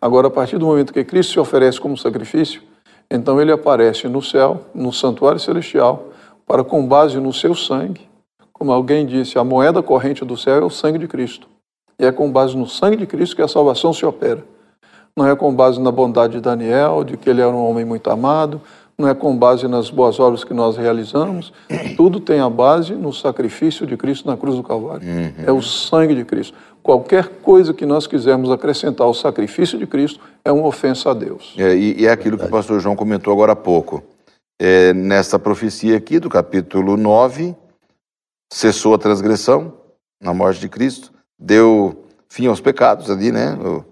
Agora, 0.00 0.28
a 0.28 0.30
partir 0.30 0.58
do 0.58 0.66
momento 0.66 0.92
que 0.92 1.02
Cristo 1.02 1.32
se 1.32 1.40
oferece 1.40 1.80
como 1.80 1.96
sacrifício, 1.96 2.62
então 3.10 3.40
ele 3.40 3.50
aparece 3.50 4.06
no 4.06 4.22
céu, 4.22 4.66
no 4.72 4.92
santuário 4.92 5.40
celestial, 5.40 6.08
para, 6.46 6.62
com 6.62 6.86
base 6.86 7.18
no 7.18 7.32
seu 7.32 7.54
sangue, 7.54 8.08
como 8.52 8.72
alguém 8.72 9.06
disse, 9.06 9.38
a 9.38 9.44
moeda 9.44 9.82
corrente 9.82 10.24
do 10.24 10.36
céu 10.36 10.56
é 10.56 10.64
o 10.64 10.70
sangue 10.70 10.98
de 10.98 11.08
Cristo. 11.08 11.48
E 11.98 12.04
é 12.04 12.12
com 12.12 12.30
base 12.30 12.56
no 12.56 12.66
sangue 12.66 12.96
de 12.96 13.06
Cristo 13.06 13.36
que 13.36 13.42
a 13.42 13.48
salvação 13.48 13.92
se 13.92 14.04
opera. 14.06 14.44
Não 15.16 15.26
é 15.26 15.34
com 15.34 15.52
base 15.54 15.80
na 15.80 15.90
bondade 15.90 16.34
de 16.34 16.40
Daniel, 16.40 17.02
de 17.02 17.16
que 17.16 17.28
ele 17.28 17.40
era 17.40 17.50
um 17.50 17.68
homem 17.68 17.84
muito 17.84 18.08
amado, 18.10 18.60
não 19.00 19.08
é 19.08 19.14
com 19.14 19.36
base 19.36 19.68
nas 19.68 19.90
boas 19.90 20.18
obras 20.18 20.42
que 20.42 20.52
nós 20.52 20.76
realizamos. 20.76 21.52
Tudo 21.96 22.18
tem 22.18 22.40
a 22.40 22.50
base 22.50 22.94
no 22.94 23.12
sacrifício 23.12 23.86
de 23.86 23.96
Cristo 23.96 24.26
na 24.26 24.36
cruz 24.36 24.56
do 24.56 24.62
Calvário. 24.62 25.06
É 25.46 25.52
o 25.52 25.62
sangue 25.62 26.16
de 26.16 26.24
Cristo. 26.24 26.56
Qualquer 26.82 27.28
coisa 27.40 27.72
que 27.72 27.86
nós 27.86 28.08
quisermos 28.08 28.50
acrescentar 28.50 29.06
ao 29.06 29.14
sacrifício 29.14 29.78
de 29.78 29.86
Cristo 29.86 30.18
é 30.44 30.50
uma 30.50 30.66
ofensa 30.66 31.10
a 31.12 31.14
Deus. 31.14 31.54
É, 31.56 31.76
e, 31.76 32.00
e 32.00 32.06
é 32.06 32.10
aquilo 32.10 32.36
que 32.36 32.44
o 32.44 32.48
pastor 32.50 32.80
João 32.80 32.96
comentou 32.96 33.32
agora 33.32 33.52
há 33.52 33.56
pouco. 33.56 34.02
É, 34.60 34.92
nessa 34.92 35.38
profecia 35.38 35.96
aqui 35.96 36.18
do 36.18 36.28
capítulo 36.28 36.96
9, 36.96 37.54
cessou 38.52 38.94
a 38.94 38.98
transgressão 38.98 39.74
na 40.20 40.34
morte 40.34 40.60
de 40.60 40.68
Cristo, 40.68 41.12
deu 41.38 42.04
fim 42.28 42.46
aos 42.48 42.60
pecados 42.60 43.08
ali, 43.08 43.30
né? 43.30 43.54
O- 43.54 43.84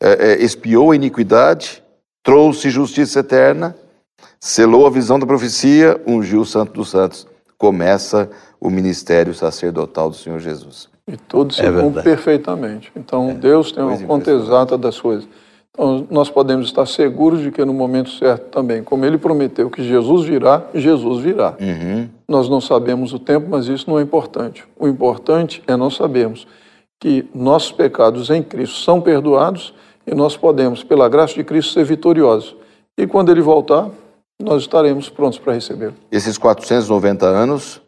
é, 0.00 0.32
é, 0.32 0.42
expiou 0.42 0.92
a 0.92 0.96
iniquidade, 0.96 1.82
trouxe 2.24 2.70
justiça 2.70 3.18
eterna, 3.20 3.76
selou 4.40 4.86
a 4.86 4.90
visão 4.90 5.18
da 5.18 5.26
profecia, 5.26 6.00
ungiu 6.06 6.40
o 6.40 6.46
Santo 6.46 6.72
dos 6.72 6.90
Santos. 6.90 7.26
Começa 7.58 8.28
o 8.60 8.68
ministério 8.70 9.32
sacerdotal 9.34 10.10
do 10.10 10.16
Senhor 10.16 10.38
Jesus. 10.40 10.88
E 11.08 11.16
tudo 11.16 11.54
se 11.54 11.60
É 11.60 11.66
cumpre 11.66 11.82
verdade. 11.82 12.04
perfeitamente. 12.04 12.92
Então, 12.96 13.34
Deus 13.34 13.72
tem 13.72 13.82
uma 13.82 13.96
conta 13.98 14.30
exata 14.30 14.76
das 14.76 15.00
coisas. 15.00 15.28
Então, 15.70 16.06
nós 16.10 16.28
podemos 16.30 16.66
estar 16.66 16.86
seguros 16.86 17.40
de 17.42 17.50
que 17.50 17.64
no 17.64 17.72
momento 17.72 18.10
certo 18.10 18.48
também, 18.50 18.82
como 18.82 19.04
ele 19.04 19.18
prometeu 19.18 19.70
que 19.70 19.84
Jesus 19.84 20.24
virá, 20.24 20.64
Jesus 20.74 21.22
virá. 21.22 21.54
Uhum. 21.60 22.08
Nós 22.26 22.48
não 22.48 22.60
sabemos 22.60 23.12
o 23.12 23.18
tempo, 23.18 23.46
mas 23.50 23.66
isso 23.68 23.88
não 23.88 23.98
é 23.98 24.02
importante. 24.02 24.64
O 24.78 24.88
importante 24.88 25.62
é 25.66 25.76
nós 25.76 25.94
sabermos 25.94 26.46
que 26.98 27.26
nossos 27.34 27.72
pecados 27.72 28.30
em 28.30 28.42
Cristo 28.42 28.78
são 28.78 29.00
perdoados 29.00 29.74
e 30.06 30.14
nós 30.14 30.36
podemos, 30.36 30.82
pela 30.82 31.08
graça 31.08 31.34
de 31.34 31.44
Cristo, 31.44 31.72
ser 31.74 31.84
vitoriosos. 31.84 32.56
E 32.96 33.06
quando 33.06 33.30
ele 33.30 33.42
voltar, 33.42 33.90
nós 34.46 34.62
estaremos 34.62 35.08
prontos 35.08 35.38
para 35.38 35.54
recebê-lo. 35.54 35.94
Esses 36.10 36.38
490 36.38 37.26
anos, 37.26 37.80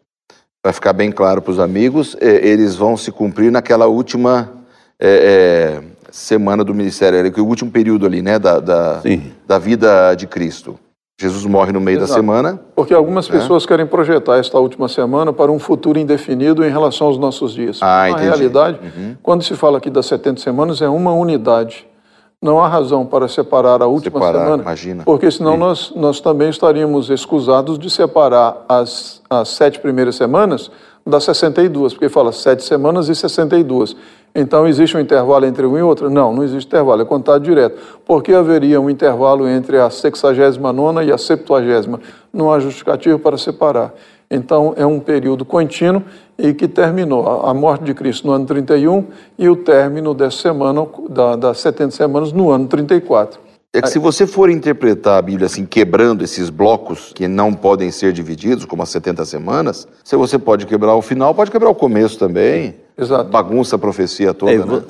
para 0.61 0.73
ficar 0.73 0.93
bem 0.93 1.11
claro 1.11 1.41
para 1.41 1.51
os 1.51 1.59
amigos, 1.59 2.17
eh, 2.19 2.47
eles 2.49 2.75
vão 2.75 2.97
se 2.97 3.11
cumprir 3.11 3.51
naquela 3.51 3.87
última 3.87 4.51
eh, 4.99 5.79
eh, 5.79 5.83
semana 6.11 6.63
do 6.63 6.73
ministério, 6.73 7.19
ali, 7.19 7.31
que 7.31 7.39
o 7.39 7.45
último 7.45 7.71
período 7.71 8.05
ali, 8.05 8.21
né, 8.21 8.39
da, 8.39 8.59
da, 8.59 9.01
da 9.47 9.59
vida 9.59 10.13
de 10.15 10.27
Cristo. 10.27 10.77
Jesus 11.21 11.45
morre 11.45 11.73
no 11.73 11.81
meio 11.81 11.97
da 11.97 12.05
Exato. 12.05 12.19
semana. 12.19 12.59
Porque 12.73 12.93
algumas 12.93 13.27
pessoas 13.27 13.65
querem 13.65 13.85
projetar 13.85 14.37
esta 14.37 14.57
última 14.57 14.87
semana 14.87 15.33
para 15.33 15.51
um 15.51 15.59
futuro 15.59 15.99
indefinido 15.99 16.63
em 16.65 16.69
relação 16.69 17.07
aos 17.07 17.17
nossos 17.17 17.53
dias. 17.53 17.79
Ah, 17.81 18.03
Na 18.03 18.09
entendi. 18.11 18.25
realidade, 18.27 18.79
quando 19.21 19.43
se 19.43 19.53
fala 19.53 19.79
aqui 19.79 19.89
das 19.89 20.05
70 20.05 20.39
semanas, 20.39 20.81
é 20.81 20.87
uma 20.87 21.11
unidade. 21.11 21.85
Não 22.41 22.57
há 22.61 22.69
razão 22.69 23.05
para 23.05 23.27
separar 23.27 23.81
a 23.81 23.87
última 23.87 24.17
Separar, 24.17 24.45
semana, 24.45 24.63
imagina. 24.63 25.03
porque 25.03 25.29
senão 25.29 25.57
nós, 25.57 25.91
nós 25.93 26.21
também 26.21 26.49
estaríamos 26.49 27.09
escusados 27.09 27.77
de 27.77 27.89
separar 27.89 28.63
as, 28.69 29.21
as 29.29 29.49
sete 29.49 29.77
primeiras 29.77 30.15
semanas 30.15 30.71
das 31.05 31.25
62, 31.25 31.93
porque 31.93 32.07
fala 32.07 32.31
sete 32.31 32.63
semanas 32.63 33.09
e 33.09 33.15
62. 33.15 33.93
Então, 34.33 34.65
existe 34.65 34.95
um 34.95 35.01
intervalo 35.01 35.45
entre 35.45 35.65
uma 35.65 35.79
e 35.79 35.81
outra? 35.81 36.09
Não, 36.09 36.33
não 36.33 36.41
existe 36.41 36.67
intervalo, 36.67 37.01
é 37.01 37.05
contado 37.05 37.43
direto. 37.43 37.77
Por 38.05 38.23
que 38.23 38.33
haveria 38.33 38.79
um 38.79 38.89
intervalo 38.89 39.45
entre 39.45 39.77
a 39.77 39.89
69 39.89 41.03
e 41.03 41.11
a 41.11 41.17
70? 41.17 41.99
Não 42.31 42.53
há 42.53 42.59
justificativo 42.61 43.19
para 43.19 43.37
separar. 43.37 43.93
Então, 44.29 44.73
é 44.77 44.85
um 44.85 44.99
período 44.99 45.43
contínuo 45.43 46.03
e 46.37 46.53
que 46.53 46.67
terminou 46.67 47.45
a 47.45 47.53
morte 47.53 47.83
de 47.83 47.93
Cristo 47.93 48.27
no 48.27 48.33
ano 48.33 48.45
31 48.45 49.05
e 49.37 49.49
o 49.49 49.55
término 49.55 50.13
dessa 50.13 50.37
semana, 50.37 50.85
da, 51.09 51.35
das 51.35 51.59
70 51.59 51.91
semanas, 51.91 52.31
no 52.31 52.51
ano 52.51 52.67
34. 52.67 53.39
É 53.71 53.81
que 53.81 53.89
se 53.89 53.99
você 53.99 54.25
for 54.25 54.49
interpretar 54.49 55.19
a 55.19 55.21
Bíblia 55.21 55.45
assim, 55.45 55.63
quebrando 55.63 56.23
esses 56.23 56.49
blocos 56.49 57.11
que 57.13 57.27
não 57.27 57.53
podem 57.53 57.91
ser 57.91 58.11
divididos, 58.11 58.65
como 58.65 58.81
as 58.81 58.89
70 58.89 59.25
semanas, 59.25 59.87
se 60.03 60.15
você 60.15 60.39
pode 60.39 60.65
quebrar 60.65 60.95
o 60.95 61.01
final, 61.01 61.35
pode 61.35 61.51
quebrar 61.51 61.69
o 61.69 61.75
começo 61.75 62.17
também. 62.17 62.75
Exato. 62.97 63.29
Bagunça 63.29 63.75
a 63.75 63.79
profecia 63.79 64.33
toda, 64.33 64.51
É, 64.51 64.57
né? 64.57 64.83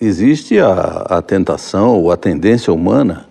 Existe 0.00 0.58
a, 0.58 1.06
a 1.08 1.22
tentação 1.22 2.00
ou 2.00 2.10
a 2.10 2.16
tendência 2.16 2.72
humana 2.72 3.26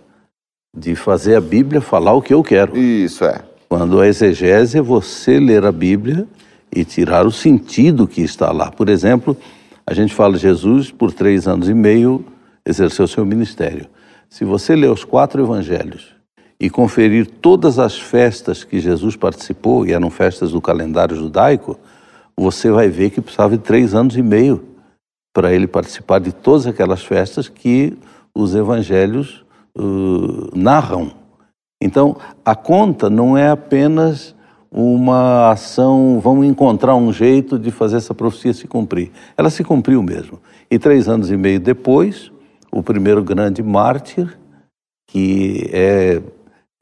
de 0.75 0.95
fazer 0.95 1.35
a 1.35 1.41
Bíblia 1.41 1.81
falar 1.81 2.13
o 2.13 2.21
que 2.21 2.33
eu 2.33 2.43
quero. 2.43 2.77
Isso 2.77 3.25
é. 3.25 3.41
Quando 3.75 3.99
a 3.99 4.07
exegese 4.07 4.77
é 4.77 4.81
você 4.83 5.39
ler 5.39 5.65
a 5.65 5.71
Bíblia 5.71 6.27
e 6.71 6.85
tirar 6.85 7.25
o 7.25 7.31
sentido 7.31 8.07
que 8.07 8.21
está 8.21 8.51
lá. 8.51 8.69
Por 8.69 8.87
exemplo, 8.87 9.35
a 9.83 9.95
gente 9.95 10.13
fala 10.13 10.37
Jesus, 10.37 10.91
por 10.91 11.11
três 11.11 11.47
anos 11.47 11.67
e 11.67 11.73
meio, 11.73 12.23
exerceu 12.63 13.07
seu 13.07 13.25
ministério. 13.25 13.87
Se 14.29 14.45
você 14.45 14.75
ler 14.75 14.91
os 14.91 15.03
quatro 15.03 15.41
evangelhos 15.41 16.13
e 16.59 16.69
conferir 16.69 17.25
todas 17.25 17.79
as 17.79 17.99
festas 17.99 18.63
que 18.63 18.79
Jesus 18.79 19.15
participou, 19.15 19.87
e 19.87 19.91
eram 19.91 20.11
festas 20.11 20.51
do 20.51 20.61
calendário 20.61 21.15
judaico, 21.15 21.75
você 22.37 22.69
vai 22.69 22.89
ver 22.89 23.09
que 23.09 23.21
precisava 23.21 23.57
de 23.57 23.63
três 23.63 23.95
anos 23.95 24.15
e 24.15 24.21
meio 24.21 24.63
para 25.33 25.51
ele 25.51 25.65
participar 25.65 26.19
de 26.19 26.31
todas 26.31 26.67
aquelas 26.67 27.03
festas 27.03 27.49
que 27.49 27.97
os 28.35 28.53
evangelhos 28.53 29.43
uh, 29.75 30.55
narram. 30.55 31.22
Então, 31.83 32.15
a 32.45 32.55
conta 32.55 33.09
não 33.09 33.37
é 33.37 33.49
apenas 33.49 34.33
uma 34.71 35.51
ação, 35.51 36.17
vamos 36.21 36.47
encontrar 36.47 36.95
um 36.95 37.11
jeito 37.11 37.59
de 37.59 37.71
fazer 37.71 37.97
essa 37.97 38.13
profecia 38.13 38.53
se 38.53 38.67
cumprir. 38.67 39.11
Ela 39.35 39.49
se 39.49 39.65
cumpriu 39.65 40.01
mesmo. 40.01 40.39
E 40.71 40.79
três 40.79 41.09
anos 41.09 41.29
e 41.29 41.35
meio 41.35 41.59
depois, 41.59 42.31
o 42.71 42.81
primeiro 42.81 43.21
grande 43.21 43.61
mártir, 43.61 44.39
que 45.07 45.69
é, 45.73 46.21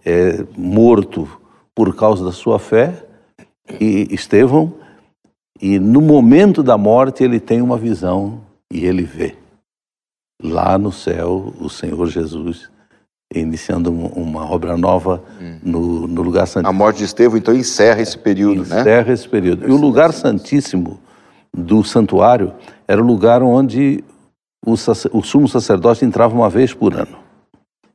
é 0.06 0.46
morto 0.56 1.28
por 1.74 1.96
causa 1.96 2.24
da 2.24 2.32
sua 2.32 2.60
fé, 2.60 3.04
e 3.80 4.08
Estevão, 4.12 4.72
E 5.60 5.80
no 5.80 6.00
momento 6.00 6.62
da 6.62 6.78
morte 6.78 7.24
ele 7.24 7.40
tem 7.40 7.60
uma 7.60 7.78
visão 7.78 8.42
e 8.72 8.86
ele 8.86 9.04
vê 9.04 9.36
lá 10.42 10.78
no 10.78 10.92
céu 10.92 11.54
o 11.60 11.70
Senhor 11.70 12.08
Jesus 12.08 12.70
iniciando 13.34 13.92
uma 13.92 14.50
obra 14.50 14.76
nova 14.78 15.24
hum. 15.42 15.58
no, 15.64 16.08
no, 16.08 16.22
lugar 16.22 16.46
santíssimo. 16.46 16.70
A 16.70 16.74
morte 16.74 16.98
de 16.98 17.06
Estevão 17.06 17.38
então 17.38 17.54
encerra 17.54 18.02
esse 18.02 18.18
período, 18.18 18.62
encerra 18.62 18.76
né? 18.76 18.82
Encerra 18.82 19.14
esse 19.14 19.30
período. 19.30 19.68
E 19.68 19.72
o 19.72 19.78
lugar 19.78 20.12
santíssimo 20.12 21.00
do 21.56 21.84
santuário 21.84 22.54
era 22.88 23.02
o 23.02 23.06
lugar 23.06 23.42
onde 23.42 24.04
o, 24.66 24.74
o 24.74 25.24
sumo 25.24 25.48
sacerdote 25.48 26.06
entrava 26.06 26.36
uma 26.36 26.50
vez 26.50 26.74
por 26.74 26.94
ano 26.94 27.18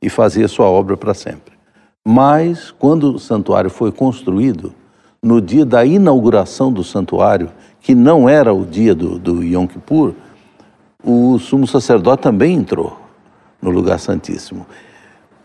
e 0.01 0.09
fazia 0.09 0.47
sua 0.47 0.65
obra 0.65 0.97
para 0.97 1.13
sempre. 1.13 1.55
Mas 2.05 2.71
quando 2.71 3.15
o 3.15 3.19
santuário 3.19 3.69
foi 3.69 3.91
construído, 3.91 4.73
no 5.21 5.41
dia 5.41 5.65
da 5.65 5.85
inauguração 5.85 6.71
do 6.71 6.83
santuário, 6.83 7.51
que 7.81 7.93
não 7.93 8.29
era 8.29 8.53
o 8.53 8.65
dia 8.65 8.95
do, 8.95 9.19
do 9.19 9.43
Yom 9.43 9.67
Kippur, 9.67 10.13
o 11.03 11.37
sumo 11.39 11.67
sacerdote 11.67 12.23
também 12.23 12.55
entrou 12.55 12.99
no 13.61 13.69
lugar 13.69 13.99
santíssimo, 13.99 14.65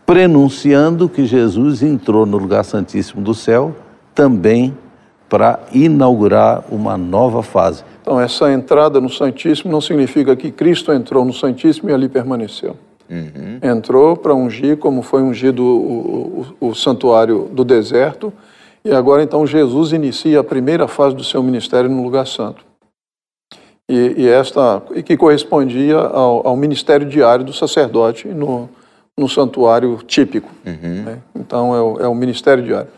prenunciando 0.05 1.07
que 1.07 1.25
Jesus 1.25 1.81
entrou 1.81 2.25
no 2.25 2.37
lugar 2.37 2.63
santíssimo 2.63 3.21
do 3.21 3.33
céu 3.33 3.75
também 4.13 4.77
para 5.29 5.59
inaugurar 5.73 6.63
uma 6.69 6.97
nova 6.97 7.41
fase. 7.41 7.83
Então, 8.01 8.19
essa 8.19 8.51
entrada 8.51 9.01
no 9.01 9.09
Santíssimo 9.09 9.71
não 9.71 9.81
significa 9.81 10.35
que 10.35 10.51
Cristo 10.51 10.91
entrou 10.91 11.25
no 11.25 11.33
Santíssimo 11.33 11.89
e 11.89 11.93
ali 11.93 12.07
permaneceu. 12.07 12.75
Uhum. 13.09 13.59
Entrou 13.61 14.15
para 14.15 14.35
ungir, 14.35 14.77
como 14.77 15.01
foi 15.01 15.23
ungido 15.23 15.63
o, 15.63 16.45
o, 16.59 16.67
o 16.69 16.75
santuário 16.75 17.49
do 17.51 17.63
deserto, 17.63 18.31
e 18.85 18.91
agora 18.91 19.23
então 19.23 19.47
Jesus 19.47 19.93
inicia 19.93 20.41
a 20.41 20.43
primeira 20.43 20.87
fase 20.87 21.15
do 21.15 21.23
seu 21.23 21.41
ministério 21.41 21.89
no 21.89 22.03
lugar 22.03 22.27
santo. 22.27 22.65
E, 23.89 24.15
e 24.17 24.27
esta 24.27 24.81
e 24.95 25.01
que 25.01 25.17
correspondia 25.17 25.97
ao, 25.97 26.47
ao, 26.47 26.55
ministério 26.55 27.07
diário 27.07 27.43
do 27.43 27.53
sacerdote 27.53 28.27
no, 28.27 28.69
no 29.17 29.29
santuário 29.29 29.97
típico. 30.05 30.49
Uhum. 30.65 31.03
Né? 31.03 31.19
Então 31.35 31.75
é 31.75 31.81
o, 31.81 31.99
é 32.01 32.07
o, 32.07 32.15
ministério 32.15 32.63
diário. 32.63 32.89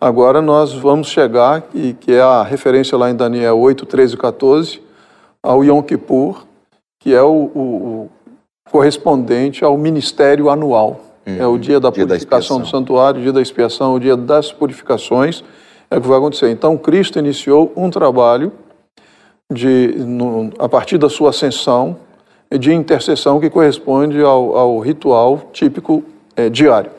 Agora 0.00 0.40
nós 0.40 0.72
vamos 0.72 1.08
chegar, 1.08 1.62
e 1.74 1.92
que 1.92 2.12
é 2.12 2.22
a 2.22 2.42
referência 2.42 2.96
lá 2.96 3.10
em 3.10 3.14
Daniel 3.14 3.58
8, 3.58 3.84
13 3.84 4.14
e 4.14 4.16
14, 4.16 4.82
ao 5.42 5.62
Yom 5.62 5.82
Kippur, 5.82 6.46
que 6.98 7.14
é 7.14 7.22
o, 7.22 7.50
o 7.54 8.10
correspondente 8.70 9.64
ao 9.64 9.76
ministério 9.76 10.48
anual. 10.48 11.00
Uhum. 11.26 11.36
É 11.38 11.46
o 11.46 11.58
dia 11.58 11.78
da 11.78 11.90
dia 11.90 12.06
purificação 12.06 12.58
da 12.58 12.64
do 12.64 12.70
santuário, 12.70 13.20
o 13.20 13.22
dia 13.22 13.32
da 13.32 13.42
expiação, 13.42 13.94
o 13.94 14.00
dia 14.00 14.16
das 14.16 14.50
purificações, 14.52 15.44
é 15.90 15.98
o 15.98 16.00
que 16.00 16.08
vai 16.08 16.18
acontecer. 16.18 16.50
Então, 16.50 16.78
Cristo 16.78 17.18
iniciou 17.18 17.72
um 17.76 17.90
trabalho 17.90 18.52
de, 19.52 19.94
no, 19.98 20.50
a 20.58 20.68
partir 20.68 20.96
da 20.96 21.10
sua 21.10 21.30
ascensão 21.30 21.96
de 22.58 22.72
intercessão 22.72 23.38
que 23.38 23.48
corresponde 23.48 24.20
ao, 24.20 24.56
ao 24.56 24.78
ritual 24.80 25.50
típico 25.52 26.02
é, 26.34 26.48
diário. 26.48 26.90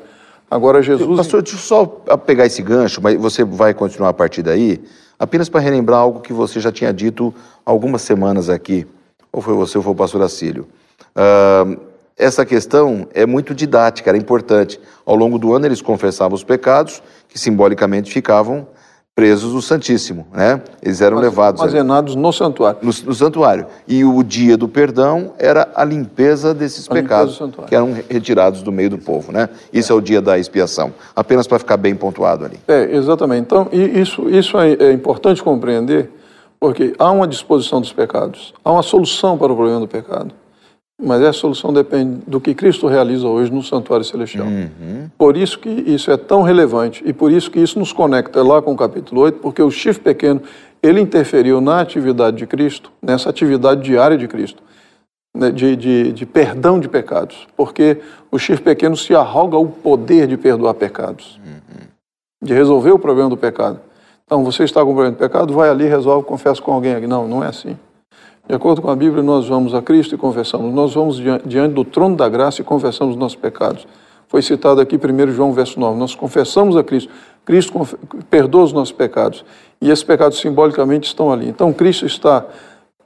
Agora, 0.49 0.81
Jesus. 0.81 1.17
Pastor, 1.17 1.41
deixa 1.41 1.57
eu 1.57 1.61
só 1.61 1.85
pegar 2.17 2.45
esse 2.45 2.61
gancho, 2.61 3.01
mas 3.01 3.19
você 3.19 3.43
vai 3.43 3.73
continuar 3.73 4.09
a 4.09 4.13
partir 4.13 4.43
daí, 4.43 4.81
apenas 5.17 5.49
para 5.49 5.61
relembrar 5.61 5.99
algo 5.99 6.19
que 6.19 6.33
você 6.33 6.59
já 6.59 6.71
tinha 6.71 6.93
dito 6.93 7.33
algumas 7.65 8.01
semanas 8.01 8.49
aqui, 8.49 8.85
ou 9.31 9.41
foi 9.41 9.53
você 9.53 9.77
ou 9.77 9.83
foi 9.83 9.93
o 9.93 9.95
pastor 9.95 10.21
Acílio. 10.21 10.67
Uh, 11.15 11.79
essa 12.17 12.45
questão 12.45 13.07
é 13.13 13.25
muito 13.25 13.55
didática, 13.55 14.09
era 14.09 14.17
importante. 14.17 14.79
Ao 15.05 15.15
longo 15.15 15.39
do 15.39 15.53
ano 15.53 15.65
eles 15.65 15.81
confessavam 15.81 16.35
os 16.35 16.43
pecados, 16.43 17.01
que 17.27 17.39
simbolicamente 17.39 18.11
ficavam 18.11 18.67
presos 19.15 19.53
no 19.53 19.61
Santíssimo, 19.61 20.25
né? 20.33 20.61
Eles 20.81 21.01
eram 21.01 21.17
levados 21.17 21.61
armazenados 21.61 22.15
no 22.15 22.31
santuário. 22.31 22.79
No, 22.81 22.87
no, 22.87 23.13
santuário. 23.13 23.67
E 23.87 24.05
o 24.05 24.23
dia 24.23 24.55
do 24.55 24.67
perdão 24.67 25.33
era 25.37 25.69
a 25.75 25.83
limpeza 25.83 26.53
desses 26.53 26.89
a 26.89 26.93
pecados 26.93 27.39
limpeza 27.39 27.67
que 27.67 27.75
eram 27.75 27.93
retirados 28.09 28.63
do 28.63 28.71
meio 28.71 28.89
do 28.89 28.97
povo, 28.97 29.31
né? 29.31 29.49
Isso 29.71 29.91
é, 29.91 29.95
é 29.95 29.97
o 29.97 30.01
dia 30.01 30.21
da 30.21 30.39
expiação. 30.39 30.93
Apenas 31.15 31.45
para 31.45 31.59
ficar 31.59 31.77
bem 31.77 31.93
pontuado 31.93 32.45
ali. 32.45 32.57
É, 32.67 32.95
exatamente. 32.95 33.41
Então, 33.41 33.67
isso 33.71 34.29
isso 34.29 34.57
é, 34.57 34.73
é 34.73 34.93
importante 34.93 35.43
compreender, 35.43 36.09
porque 36.59 36.93
há 36.97 37.11
uma 37.11 37.27
disposição 37.27 37.81
dos 37.81 37.91
pecados, 37.91 38.53
há 38.63 38.71
uma 38.71 38.83
solução 38.83 39.37
para 39.37 39.51
o 39.51 39.55
problema 39.55 39.81
do 39.81 39.87
pecado. 39.87 40.33
Mas 41.01 41.21
essa 41.21 41.39
solução 41.39 41.73
depende 41.73 42.21
do 42.27 42.39
que 42.39 42.53
Cristo 42.53 42.87
realiza 42.87 43.27
hoje 43.27 43.51
no 43.51 43.63
santuário 43.63 44.05
celestial. 44.05 44.45
Uhum. 44.45 45.09
Por 45.17 45.35
isso 45.35 45.57
que 45.57 45.69
isso 45.69 46.11
é 46.11 46.17
tão 46.17 46.43
relevante 46.43 47.03
e 47.05 47.11
por 47.11 47.31
isso 47.31 47.49
que 47.49 47.59
isso 47.59 47.79
nos 47.79 47.91
conecta 47.91 48.43
lá 48.43 48.61
com 48.61 48.71
o 48.73 48.77
capítulo 48.77 49.21
8, 49.21 49.39
porque 49.39 49.61
o 49.63 49.71
chifre 49.71 50.03
pequeno, 50.03 50.41
ele 50.81 51.01
interferiu 51.01 51.59
na 51.59 51.81
atividade 51.81 52.37
de 52.37 52.45
Cristo, 52.45 52.91
nessa 53.01 53.29
atividade 53.29 53.81
diária 53.81 54.15
de 54.15 54.27
Cristo, 54.27 54.61
né, 55.35 55.49
de, 55.49 55.75
de, 55.75 56.11
de 56.11 56.25
perdão 56.25 56.79
de 56.79 56.87
pecados, 56.87 57.47
porque 57.57 57.97
o 58.29 58.37
chifre 58.37 58.63
pequeno 58.63 58.95
se 58.95 59.15
arroga 59.15 59.57
o 59.57 59.67
poder 59.67 60.27
de 60.27 60.37
perdoar 60.37 60.75
pecados, 60.75 61.39
uhum. 61.43 61.87
de 62.43 62.53
resolver 62.53 62.91
o 62.91 62.99
problema 62.99 63.29
do 63.29 63.37
pecado. 63.37 63.79
Então, 64.31 64.45
você 64.45 64.63
está 64.63 64.81
com 64.81 64.93
problema 64.93 65.11
de 65.11 65.17
pecado, 65.17 65.53
vai 65.53 65.69
ali, 65.69 65.85
resolve, 65.85 66.25
confessa 66.25 66.61
com 66.61 66.71
alguém. 66.71 67.05
Não, 67.05 67.27
não 67.27 67.43
é 67.43 67.47
assim. 67.47 67.75
De 68.51 68.55
acordo 68.55 68.81
com 68.81 68.91
a 68.91 68.95
Bíblia, 68.97 69.23
nós 69.23 69.47
vamos 69.47 69.73
a 69.73 69.81
Cristo 69.81 70.13
e 70.13 70.17
confessamos. 70.17 70.73
Nós 70.73 70.93
vamos 70.93 71.15
diante 71.45 71.73
do 71.73 71.85
trono 71.85 72.17
da 72.17 72.27
graça 72.27 72.59
e 72.59 72.65
confessamos 72.65 73.15
nossos 73.15 73.37
pecados. 73.37 73.87
Foi 74.27 74.41
citado 74.41 74.81
aqui 74.81 74.97
1 74.97 75.31
João, 75.31 75.53
verso 75.53 75.79
9. 75.79 75.97
Nós 75.97 76.13
confessamos 76.15 76.75
a 76.75 76.83
Cristo. 76.83 77.09
Cristo 77.45 77.87
perdoa 78.29 78.63
os 78.65 78.73
nossos 78.73 78.91
pecados. 78.91 79.45
E 79.79 79.89
esses 79.89 80.03
pecados 80.03 80.37
simbolicamente 80.37 81.07
estão 81.07 81.31
ali. 81.31 81.47
Então, 81.47 81.71
Cristo 81.71 82.05
está 82.05 82.45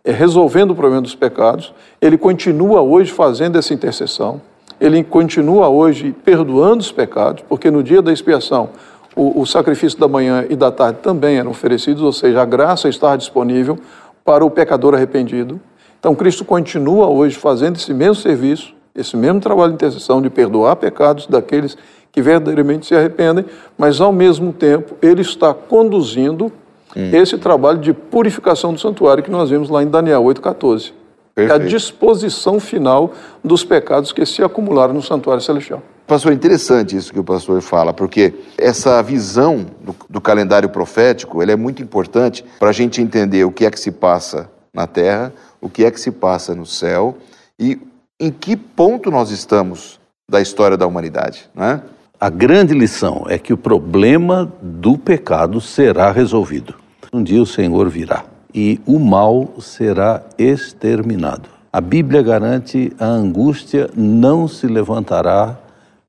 é, 0.03 0.11
resolvendo 0.11 0.71
o 0.71 0.75
problema 0.75 1.03
dos 1.03 1.13
pecados. 1.13 1.71
Ele 2.01 2.17
continua 2.17 2.81
hoje 2.81 3.11
fazendo 3.11 3.55
essa 3.59 3.71
intercessão. 3.71 4.41
Ele 4.81 5.03
continua 5.03 5.69
hoje 5.69 6.11
perdoando 6.25 6.79
os 6.79 6.91
pecados, 6.91 7.43
porque 7.47 7.69
no 7.69 7.83
dia 7.83 8.01
da 8.01 8.11
expiação, 8.11 8.69
o, 9.15 9.41
o 9.41 9.45
sacrifício 9.45 9.99
da 9.99 10.07
manhã 10.07 10.43
e 10.49 10.55
da 10.55 10.71
tarde 10.71 11.01
também 11.03 11.37
eram 11.37 11.51
oferecidos, 11.51 12.01
ou 12.01 12.11
seja, 12.11 12.41
a 12.41 12.45
graça 12.45 12.89
está 12.89 13.15
disponível 13.15 13.77
para 14.25 14.43
o 14.43 14.49
pecador 14.49 14.95
arrependido. 14.95 15.61
Então, 15.99 16.15
Cristo 16.15 16.43
continua 16.43 17.07
hoje 17.07 17.37
fazendo 17.37 17.75
esse 17.75 17.93
mesmo 17.93 18.15
serviço, 18.15 18.73
esse 18.95 19.15
mesmo 19.15 19.39
trabalho 19.39 19.69
de 19.69 19.75
intercessão, 19.75 20.21
de 20.21 20.29
perdoar 20.29 20.75
pecados 20.75 21.27
daqueles 21.27 21.77
que 22.11 22.21
verdadeiramente 22.21 22.87
se 22.87 22.95
arrependem, 22.95 23.45
mas, 23.77 24.01
ao 24.01 24.11
mesmo 24.11 24.51
tempo, 24.51 24.95
Ele 25.01 25.21
está 25.21 25.53
conduzindo 25.53 26.51
hum. 26.95 27.09
esse 27.13 27.37
trabalho 27.37 27.77
de 27.77 27.93
purificação 27.93 28.73
do 28.73 28.79
santuário 28.79 29.23
que 29.23 29.29
nós 29.29 29.49
vimos 29.49 29.69
lá 29.69 29.83
em 29.83 29.87
Daniel 29.87 30.23
8,14. 30.23 30.91
É 31.35 31.51
a 31.51 31.57
disposição 31.57 32.59
final 32.59 33.11
dos 33.43 33.65
pecados 33.65 34.13
que 34.13 34.25
se 34.25 34.41
acumularam 34.41 34.93
no 34.93 35.01
santuário 35.01 35.43
celestial. 35.43 35.83
Pastor, 36.07 36.31
é 36.31 36.35
interessante 36.35 36.95
isso 36.95 37.11
que 37.11 37.19
o 37.19 37.23
pastor 37.23 37.61
fala, 37.61 37.91
porque 37.91 38.31
essa 38.59 39.01
visão 39.01 39.65
do, 39.81 39.95
do 40.07 40.21
calendário 40.21 40.69
profético 40.69 41.41
é 41.41 41.55
muito 41.55 41.81
importante 41.81 42.45
para 42.59 42.69
a 42.69 42.73
gente 42.73 43.01
entender 43.01 43.43
o 43.43 43.51
que 43.51 43.65
é 43.65 43.71
que 43.71 43.79
se 43.79 43.91
passa 43.91 44.47
na 44.71 44.85
terra, 44.85 45.33
o 45.59 45.67
que 45.67 45.83
é 45.83 45.89
que 45.89 45.99
se 45.99 46.11
passa 46.11 46.53
no 46.53 46.65
céu 46.65 47.17
e 47.59 47.79
em 48.19 48.29
que 48.29 48.55
ponto 48.55 49.09
nós 49.09 49.31
estamos 49.31 49.99
da 50.29 50.39
história 50.39 50.77
da 50.77 50.85
humanidade, 50.85 51.49
não 51.55 51.65
é? 51.65 51.81
A 52.19 52.29
grande 52.29 52.73
lição 52.73 53.25
é 53.27 53.37
que 53.37 53.51
o 53.51 53.57
problema 53.57 54.51
do 54.61 54.97
pecado 54.97 55.59
será 55.59 56.11
resolvido. 56.11 56.75
Um 57.11 57.23
dia 57.23 57.41
o 57.41 57.45
Senhor 57.45 57.89
virá 57.89 58.25
e 58.53 58.79
o 58.85 58.99
mal 58.99 59.55
será 59.59 60.23
exterminado. 60.37 61.49
A 61.73 61.81
Bíblia 61.81 62.21
garante 62.21 62.93
a 62.99 63.05
angústia 63.05 63.89
não 63.95 64.47
se 64.47 64.65
levantará 64.65 65.59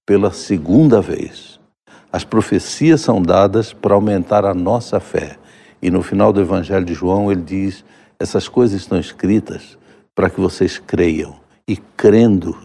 pela 0.07 0.31
segunda 0.31 1.03
vez. 1.03 1.59
As 2.13 2.23
profecias 2.25 3.01
são 3.01 3.21
dadas 3.21 3.73
para 3.73 3.95
aumentar 3.95 4.45
a 4.45 4.55
nossa 4.55 5.01
fé. 5.01 5.37
E 5.83 5.91
no 5.91 6.03
final 6.03 6.33
do 6.33 6.41
Evangelho 6.41 6.85
de 6.85 6.95
João, 6.95 7.31
ele 7.31 7.43
diz: 7.43 7.85
essas 8.19 8.49
coisas 8.49 8.81
estão 8.81 8.99
escritas 8.99 9.77
para 10.15 10.31
que 10.31 10.41
vocês 10.41 10.79
creiam 10.79 11.37
e, 11.69 11.77
crendo, 11.77 12.57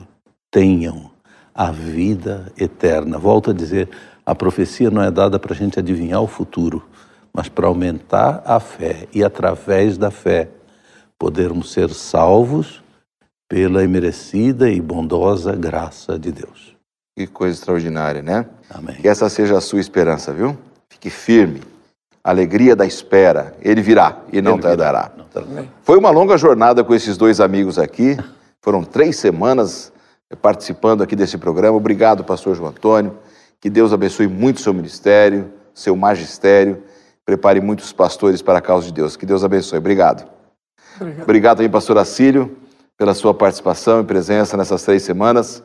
tenham 0.50 1.12
a 1.54 1.72
vida 1.72 2.52
eterna. 2.58 3.18
Volto 3.18 3.50
a 3.50 3.54
dizer: 3.54 3.90
a 4.26 4.36
profecia 4.36 4.92
não 4.92 5.02
é 5.02 5.12
dada 5.12 5.40
para 5.40 5.54
a 5.54 5.58
gente 5.58 5.80
adivinhar 5.80 6.22
o 6.22 6.28
futuro, 6.28 6.86
mas 7.34 7.50
para 7.50 7.68
aumentar 7.68 8.42
a 8.46 8.60
fé 8.60 9.08
e, 9.14 9.24
através 9.24 9.98
da 9.98 10.12
fé, 10.12 10.48
podermos 11.18 11.72
ser 11.72 11.90
salvos 11.90 12.82
pela 13.50 13.84
imerecida 13.84 14.70
e 14.70 14.80
bondosa 14.80 15.54
graça 15.56 16.18
de 16.18 16.32
Deus. 16.32 16.81
Que 17.16 17.28
coisa 17.28 17.56
extraordinária, 17.56 18.22
né? 18.22 18.46
Amém. 18.70 18.96
Que 18.96 19.08
essa 19.08 19.28
seja 19.30 19.58
a 19.58 19.62
sua 19.62 19.80
esperança, 19.80 20.32
viu? 20.32 20.58
Fique 20.90 21.10
firme. 21.10 21.62
Alegria 22.24 22.76
da 22.76 22.86
espera. 22.86 23.54
Ele 23.62 23.82
virá 23.82 24.20
e 24.32 24.42
não 24.42 24.54
Ele 24.54 24.62
tardará. 24.62 25.12
Não 25.18 25.26
tardará. 25.26 25.68
Foi 25.84 25.98
uma 25.98 26.10
longa 26.10 26.38
jornada 26.38 26.84
com 26.84 26.94
esses 26.94 27.18
dois 27.18 27.40
amigos 27.40 27.78
aqui. 27.78 28.18
Foram 28.62 28.84
três 28.84 29.18
semanas 29.18 29.92
participando 30.42 31.02
aqui 31.02 31.16
desse 31.16 31.38
programa. 31.38 31.76
Obrigado, 31.76 32.24
pastor 32.24 32.56
João 32.56 32.70
Antônio. 32.70 33.18
Que 33.60 33.70
Deus 33.70 33.92
abençoe 33.92 34.28
muito 34.28 34.62
seu 34.62 34.74
ministério, 34.74 35.52
seu 35.74 35.96
magistério. 35.96 36.84
prepare 37.26 37.60
muitos 37.62 37.92
pastores 37.92 38.42
para 38.42 38.60
a 38.60 38.62
causa 38.62 38.88
de 38.88 38.94
Deus. 38.94 39.16
Que 39.16 39.26
Deus 39.26 39.44
abençoe. 39.44 39.80
Obrigado. 39.80 40.28
Obrigado, 40.96 41.24
Obrigado 41.24 41.58
também, 41.58 41.72
pastor 41.72 41.98
Acílio, 41.98 42.58
pela 42.98 43.14
sua 43.14 43.34
participação 43.34 44.02
e 44.02 44.04
presença 44.04 44.56
nessas 44.56 44.84
três 44.84 45.04
semanas. 45.04 45.64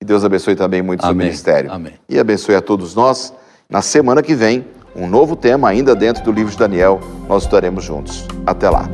Que 0.00 0.06
Deus 0.06 0.24
abençoe 0.24 0.54
também 0.54 0.80
muito 0.80 1.00
o 1.00 1.06
seu 1.06 1.14
ministério. 1.14 1.72
Amém. 1.72 1.94
E 2.08 2.18
abençoe 2.18 2.54
a 2.54 2.60
todos 2.60 2.94
nós. 2.94 3.34
Na 3.68 3.82
semana 3.82 4.22
que 4.22 4.34
vem, 4.34 4.64
um 4.94 5.08
novo 5.08 5.34
tema 5.34 5.68
ainda 5.68 5.94
dentro 5.94 6.22
do 6.22 6.30
livro 6.30 6.52
de 6.52 6.58
Daniel. 6.58 7.00
Nós 7.28 7.42
estaremos 7.42 7.84
juntos. 7.84 8.24
Até 8.46 8.70
lá. 8.70 8.88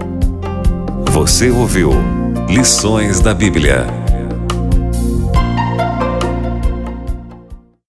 Você 1.11 1.51
ouviu 1.51 1.91
Lições 2.49 3.21
da 3.21 3.35
Bíblia 3.35 4.04